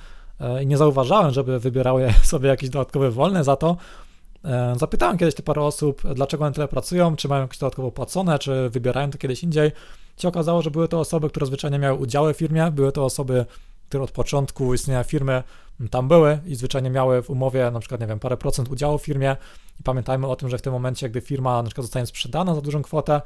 E, 0.42 0.62
i 0.62 0.66
nie 0.66 0.76
zauważałem, 0.76 1.30
żeby 1.30 1.60
wybierały 1.60 2.14
sobie 2.22 2.48
jakieś 2.48 2.70
dodatkowe 2.70 3.10
wolne 3.10 3.44
za 3.44 3.56
to. 3.56 3.76
E, 4.44 4.74
zapytałem 4.78 5.18
kiedyś 5.18 5.34
te 5.34 5.42
parę 5.42 5.62
osób, 5.62 6.02
dlaczego 6.14 6.44
one 6.44 6.54
tyle 6.54 6.68
pracują, 6.68 7.16
czy 7.16 7.28
mają 7.28 7.42
jakieś 7.42 7.58
dodatkowo 7.58 7.90
płacone, 7.90 8.38
czy 8.38 8.70
wybierają 8.70 9.10
to 9.10 9.18
kiedyś 9.18 9.42
indziej. 9.42 9.72
Się 10.18 10.28
okazało, 10.28 10.62
że 10.62 10.70
były 10.70 10.88
to 10.88 11.00
osoby, 11.00 11.28
które 11.28 11.46
zwyczajnie 11.46 11.78
miały 11.78 11.98
udziały 11.98 12.34
w 12.34 12.36
firmie, 12.36 12.70
były 12.70 12.92
to 12.92 13.04
osoby, 13.04 13.46
które 13.92 14.04
od 14.04 14.10
początku 14.10 14.74
istnienia 14.74 15.04
firmy 15.04 15.42
tam 15.90 16.08
były 16.08 16.38
i 16.46 16.54
zwyczajnie 16.54 16.90
miały 16.90 17.22
w 17.22 17.30
umowie 17.30 17.70
na 17.70 17.80
przykład, 17.80 18.00
nie 18.00 18.06
wiem, 18.06 18.18
parę 18.18 18.36
procent 18.36 18.68
udziału 18.68 18.98
w 18.98 19.02
firmie. 19.02 19.36
I 19.80 19.82
pamiętajmy 19.82 20.26
o 20.26 20.36
tym, 20.36 20.48
że 20.48 20.58
w 20.58 20.62
tym 20.62 20.72
momencie, 20.72 21.10
gdy 21.10 21.20
firma 21.20 21.62
na 21.62 21.68
przykład 21.68 21.84
zostanie 21.84 22.06
sprzedana 22.06 22.54
za 22.54 22.60
dużą 22.60 22.82
kwotę, 22.82 23.22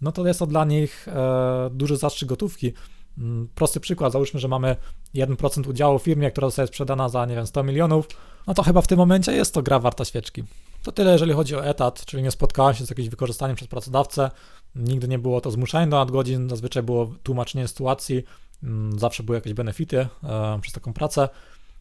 no 0.00 0.12
to 0.12 0.26
jest 0.26 0.38
to 0.38 0.46
dla 0.46 0.64
nich 0.64 1.08
e, 1.08 1.70
duży 1.72 1.96
zastrzyk 1.96 2.28
gotówki, 2.28 2.72
Mm, 3.18 3.48
prosty 3.54 3.80
przykład, 3.80 4.12
załóżmy, 4.12 4.40
że 4.40 4.48
mamy 4.48 4.76
1% 5.14 5.68
udziału 5.68 5.98
w 5.98 6.02
firmie, 6.02 6.30
która 6.30 6.46
zostaje 6.46 6.68
sprzedana 6.68 7.08
za, 7.08 7.26
nie 7.26 7.34
wiem, 7.34 7.46
100 7.46 7.62
milionów, 7.62 8.08
no 8.46 8.54
to 8.54 8.62
chyba 8.62 8.80
w 8.80 8.86
tym 8.86 8.98
momencie 8.98 9.32
jest 9.32 9.54
to 9.54 9.62
gra 9.62 9.78
warta 9.78 10.04
świeczki. 10.04 10.44
To 10.82 10.92
tyle, 10.92 11.12
jeżeli 11.12 11.32
chodzi 11.32 11.56
o 11.56 11.66
etat, 11.66 12.04
czyli 12.04 12.22
nie 12.22 12.30
spotkałem 12.30 12.74
się 12.74 12.86
z 12.86 12.90
jakimś 12.90 13.08
wykorzystaniem 13.08 13.56
przez 13.56 13.68
pracodawcę, 13.68 14.30
nigdy 14.74 15.08
nie 15.08 15.18
było 15.18 15.40
to 15.40 15.50
zmuszenie 15.50 15.86
do 15.86 15.96
nadgodzin, 15.96 16.48
zazwyczaj 16.48 16.82
było 16.82 17.14
tłumaczenie 17.22 17.68
sytuacji, 17.68 18.24
zawsze 18.96 19.22
były 19.22 19.38
jakieś 19.38 19.52
benefity 19.54 20.08
e, 20.24 20.58
przez 20.62 20.74
taką 20.74 20.92
pracę. 20.92 21.28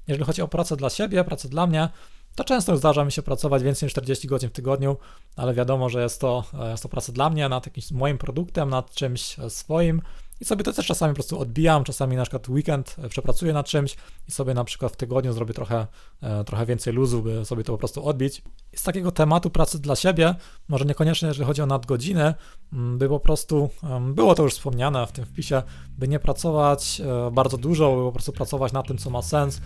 Jeżeli 0.08 0.26
chodzi 0.26 0.42
o 0.42 0.48
pracę 0.48 0.76
dla 0.76 0.90
siebie, 0.90 1.24
pracę 1.24 1.50
dla 1.50 1.68
mnie, 1.68 1.90
to 2.36 2.44
często 2.44 2.78
zdarza 2.78 3.06
mi 3.06 3.12
się 3.12 3.22
pracować 3.22 3.64
więcej 3.64 3.88
niż 3.88 3.94
40 3.94 4.28
godzin 4.28 4.50
w 4.50 4.54
tygodniu, 4.54 4.98
ale 5.36 5.54
wiadomo, 5.54 5.90
że 5.90 6.02
jest 6.02 6.22
to, 6.22 6.44
e, 6.60 6.72
jest 6.72 6.84
to 6.84 6.90
praca 6.90 7.12
dla 7.12 7.30
mnie 7.30 7.50
nad 7.50 7.66
jakimś 7.66 7.92
moim 7.92 8.18
produktem, 8.18 8.70
nad 8.70 8.92
czymś 8.92 9.36
swoim, 9.50 10.02
i 10.42 10.46
sobie 10.46 10.64
to 10.64 10.74
też 10.74 10.86
czasami 10.86 11.12
po 11.12 11.16
prostu 11.16 11.40
odbijam, 11.40 11.84
czasami 11.84 12.16
na 12.16 12.24
przykład 12.24 12.50
weekend 12.50 12.96
e, 13.04 13.10
przepracuję 13.10 13.54
nad 13.54 13.66
czymś 13.66 13.96
i 14.28 14.32
sobie 14.32 14.54
na 14.54 14.64
przykład 14.64 14.94
w 14.94 14.96
tygodniu 14.96 15.34
zrobię 15.34 15.54
trochę, 15.54 15.88
e, 16.22 16.44
trochę 16.44 16.66
więcej 16.66 16.94
luzu, 16.94 17.22
by 17.22 17.46
sobie 17.46 17.64
to 17.64 17.72
po 17.72 17.78
prostu 17.78 18.06
odbić. 18.06 18.44
I 18.74 18.78
z 18.78 18.84
takiego 18.84 19.12
tematu 19.12 19.50
pracy 19.50 19.80
dla 19.80 19.96
siebie, 19.96 20.36
może 20.68 20.86
niekoniecznie 20.86 21.28
jeżeli 21.28 21.46
chodzi 21.46 21.62
o 21.62 21.66
nadgodziny, 21.66 22.34
mm, 22.74 22.98
by 22.98 23.10
po 23.10 23.20
prostu, 23.20 23.70
było 24.14 24.36
to 24.36 24.44
już 24.44 24.54
wspomniane 24.54 25.08
w 25.08 25.12
tym 25.12 25.26
wpisie, 25.26 25.64
by 25.98 26.08
nie 26.08 26.20
pracować 26.20 27.02
e, 27.02 27.32
bardzo 27.32 27.58
dużo, 27.58 27.96
by 27.96 28.02
po 28.02 28.12
prostu 28.12 28.32
pracować 28.32 28.74
nad 28.74 28.88
tym, 28.88 28.98
co 28.98 29.10
ma 29.10 29.22
sens. 29.22 29.62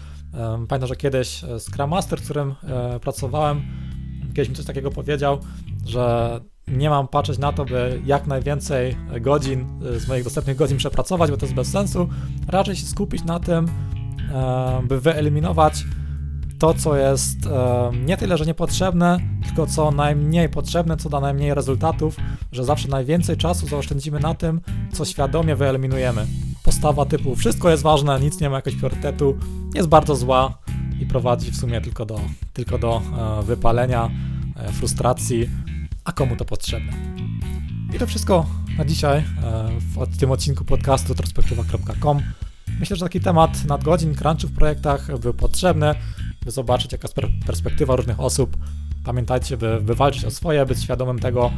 Pamiętam, 0.67 0.87
że 0.87 0.95
kiedyś 0.95 1.41
Scrum 1.59 1.89
Master, 1.89 2.19
z 2.19 2.23
którym 2.23 2.55
pracowałem, 3.01 3.61
kiedyś 4.35 4.49
mi 4.49 4.55
coś 4.55 4.65
takiego 4.65 4.91
powiedział, 4.91 5.39
że 5.85 6.39
nie 6.67 6.89
mam 6.89 7.07
patrzeć 7.07 7.37
na 7.37 7.51
to, 7.51 7.65
by 7.65 8.01
jak 8.05 8.27
najwięcej 8.27 8.95
godzin 9.21 9.83
y, 9.83 9.99
z 9.99 10.07
moich 10.07 10.23
dostępnych 10.23 10.57
godzin 10.57 10.77
przepracować, 10.77 11.31
bo 11.31 11.37
to 11.37 11.45
jest 11.45 11.55
bez 11.55 11.67
sensu. 11.67 12.09
Raczej 12.47 12.75
się 12.75 12.85
skupić 12.85 13.23
na 13.23 13.39
tym, 13.39 13.67
e, 14.33 14.81
by 14.87 15.01
wyeliminować 15.01 15.83
to, 16.59 16.73
co 16.73 16.95
jest 16.95 17.45
e, 17.45 17.91
nie 18.05 18.17
tyle, 18.17 18.37
że 18.37 18.45
niepotrzebne, 18.45 19.19
tylko 19.45 19.67
co 19.67 19.91
najmniej 19.91 20.49
potrzebne, 20.49 20.97
co 20.97 21.09
da 21.09 21.19
najmniej 21.19 21.53
rezultatów, 21.53 22.17
że 22.51 22.63
zawsze 22.63 22.87
najwięcej 22.87 23.37
czasu 23.37 23.67
zaoszczędzimy 23.67 24.19
na 24.19 24.33
tym, 24.33 24.61
co 24.93 25.05
świadomie 25.05 25.55
wyeliminujemy. 25.55 26.25
Postawa 26.63 27.05
typu 27.05 27.35
wszystko 27.35 27.69
jest 27.69 27.83
ważne, 27.83 28.19
nic 28.19 28.39
nie 28.39 28.49
ma 28.49 28.55
jakiegoś 28.55 28.79
priorytetu, 28.79 29.37
jest 29.75 29.87
bardzo 29.87 30.15
zła 30.15 30.57
i 30.99 31.05
prowadzi 31.05 31.51
w 31.51 31.57
sumie 31.57 31.81
tylko 31.81 32.05
do, 32.05 32.19
tylko 32.53 32.77
do 32.77 33.01
e, 33.39 33.43
wypalenia, 33.43 34.09
frustracji, 34.71 35.49
a 36.05 36.11
komu 36.11 36.35
to 36.35 36.45
potrzebne. 36.45 36.93
I 37.95 37.99
to 37.99 38.07
wszystko 38.07 38.45
na 38.77 38.85
dzisiaj 38.85 39.17
e, 39.17 39.23
w 39.79 40.17
tym 40.17 40.31
odcinku 40.31 40.65
podcastu 40.65 41.15
trospektywa.com. 41.15 42.21
Myślę, 42.79 42.95
że 42.95 43.05
taki 43.05 43.19
temat 43.19 43.65
nadgodzin, 43.65 44.15
crunchu 44.15 44.47
w 44.47 44.53
projektach 44.53 45.19
był 45.19 45.33
potrzebny, 45.33 45.95
by 46.45 46.51
zobaczyć 46.51 46.91
jaka 46.91 47.07
jest 47.07 47.45
perspektywa 47.45 47.95
różnych 47.95 48.19
osób. 48.19 48.57
Pamiętajcie, 49.03 49.57
by, 49.57 49.81
by 49.81 49.95
walczyć 49.95 50.25
o 50.25 50.31
swoje, 50.31 50.65
być 50.65 50.83
świadomym 50.83 51.19
tego, 51.19 51.51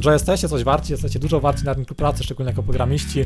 że 0.00 0.12
jesteście 0.12 0.48
coś 0.48 0.64
warci, 0.64 0.92
jesteście 0.92 1.18
dużo 1.18 1.40
warci 1.40 1.64
na 1.64 1.72
rynku 1.72 1.94
pracy, 1.94 2.24
szczególnie 2.24 2.50
jako 2.50 2.62
programiści 2.62 3.24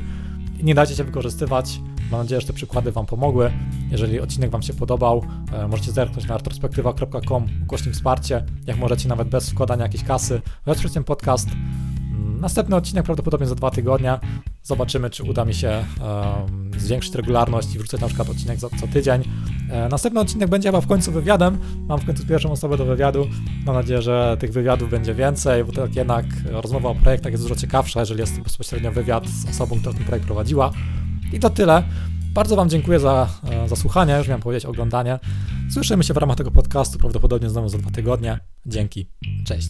nie 0.62 0.74
dajcie 0.74 0.94
się 0.94 1.04
wykorzystywać. 1.04 1.80
Mam 2.10 2.20
nadzieję, 2.20 2.40
że 2.40 2.46
te 2.46 2.52
przykłady 2.52 2.92
Wam 2.92 3.06
pomogły. 3.06 3.52
Jeżeli 3.90 4.20
odcinek 4.20 4.50
Wam 4.50 4.62
się 4.62 4.72
podobał, 4.72 5.24
e, 5.52 5.68
możecie 5.68 5.92
zerknąć 5.92 6.28
na 6.28 6.36
retrospektywa.com 6.36 7.46
ukośnik 7.62 7.94
wsparcie, 7.94 8.44
jak 8.66 8.76
możecie 8.76 9.08
nawet 9.08 9.28
bez 9.28 9.50
wkładania 9.50 9.82
jakiejś 9.82 10.04
kasy 10.04 10.40
wesprzeć 10.66 10.92
ten 10.92 11.04
podcast. 11.04 11.48
Następny 12.40 12.76
odcinek 12.76 13.04
prawdopodobnie 13.04 13.46
za 13.46 13.54
dwa 13.54 13.70
tygodnie. 13.70 14.18
Zobaczymy, 14.62 15.10
czy 15.10 15.22
uda 15.22 15.44
mi 15.44 15.54
się 15.54 15.84
um, 16.00 16.70
zwiększyć 16.76 17.14
regularność 17.14 17.74
i 17.74 17.78
wrzucać 17.78 18.00
na 18.00 18.06
przykład 18.06 18.28
odcinek 18.28 18.58
co, 18.58 18.70
co 18.80 18.88
tydzień. 18.88 19.22
E, 19.70 19.88
następny 19.88 20.20
odcinek 20.20 20.50
będzie 20.50 20.68
chyba 20.68 20.80
w 20.80 20.86
końcu 20.86 21.12
wywiadem. 21.12 21.58
Mam 21.88 22.00
w 22.00 22.06
końcu 22.06 22.26
pierwszą 22.26 22.52
osobę 22.52 22.76
do 22.76 22.84
wywiadu. 22.84 23.26
Mam 23.66 23.74
nadzieję, 23.74 24.02
że 24.02 24.36
tych 24.40 24.52
wywiadów 24.52 24.90
będzie 24.90 25.14
więcej, 25.14 25.64
bo 25.64 25.72
tak 25.72 25.96
jednak 25.96 26.24
rozmowa 26.44 26.88
o 26.88 26.94
projektach 26.94 27.32
jest 27.32 27.44
dużo 27.44 27.56
ciekawsza, 27.56 28.00
jeżeli 28.00 28.20
jest 28.20 28.40
bezpośrednio 28.40 28.92
wywiad 28.92 29.28
z 29.28 29.50
osobą, 29.50 29.80
która 29.80 29.94
ten 29.94 30.04
projekt 30.04 30.26
prowadziła. 30.26 30.70
I 31.32 31.40
to 31.40 31.50
tyle. 31.50 31.82
Bardzo 32.34 32.56
Wam 32.56 32.68
dziękuję 32.68 33.00
za, 33.00 33.28
e, 33.50 33.68
za 33.68 33.76
słuchanie, 33.76 34.14
już 34.18 34.28
miałem 34.28 34.42
powiedzieć 34.42 34.64
oglądanie. 34.64 35.18
Słyszymy 35.70 36.04
się 36.04 36.14
w 36.14 36.16
ramach 36.16 36.36
tego 36.36 36.50
podcastu 36.50 36.98
prawdopodobnie 36.98 37.50
znowu 37.50 37.68
za 37.68 37.78
dwa 37.78 37.90
tygodnie. 37.90 38.38
Dzięki. 38.66 39.06
Cześć. 39.46 39.68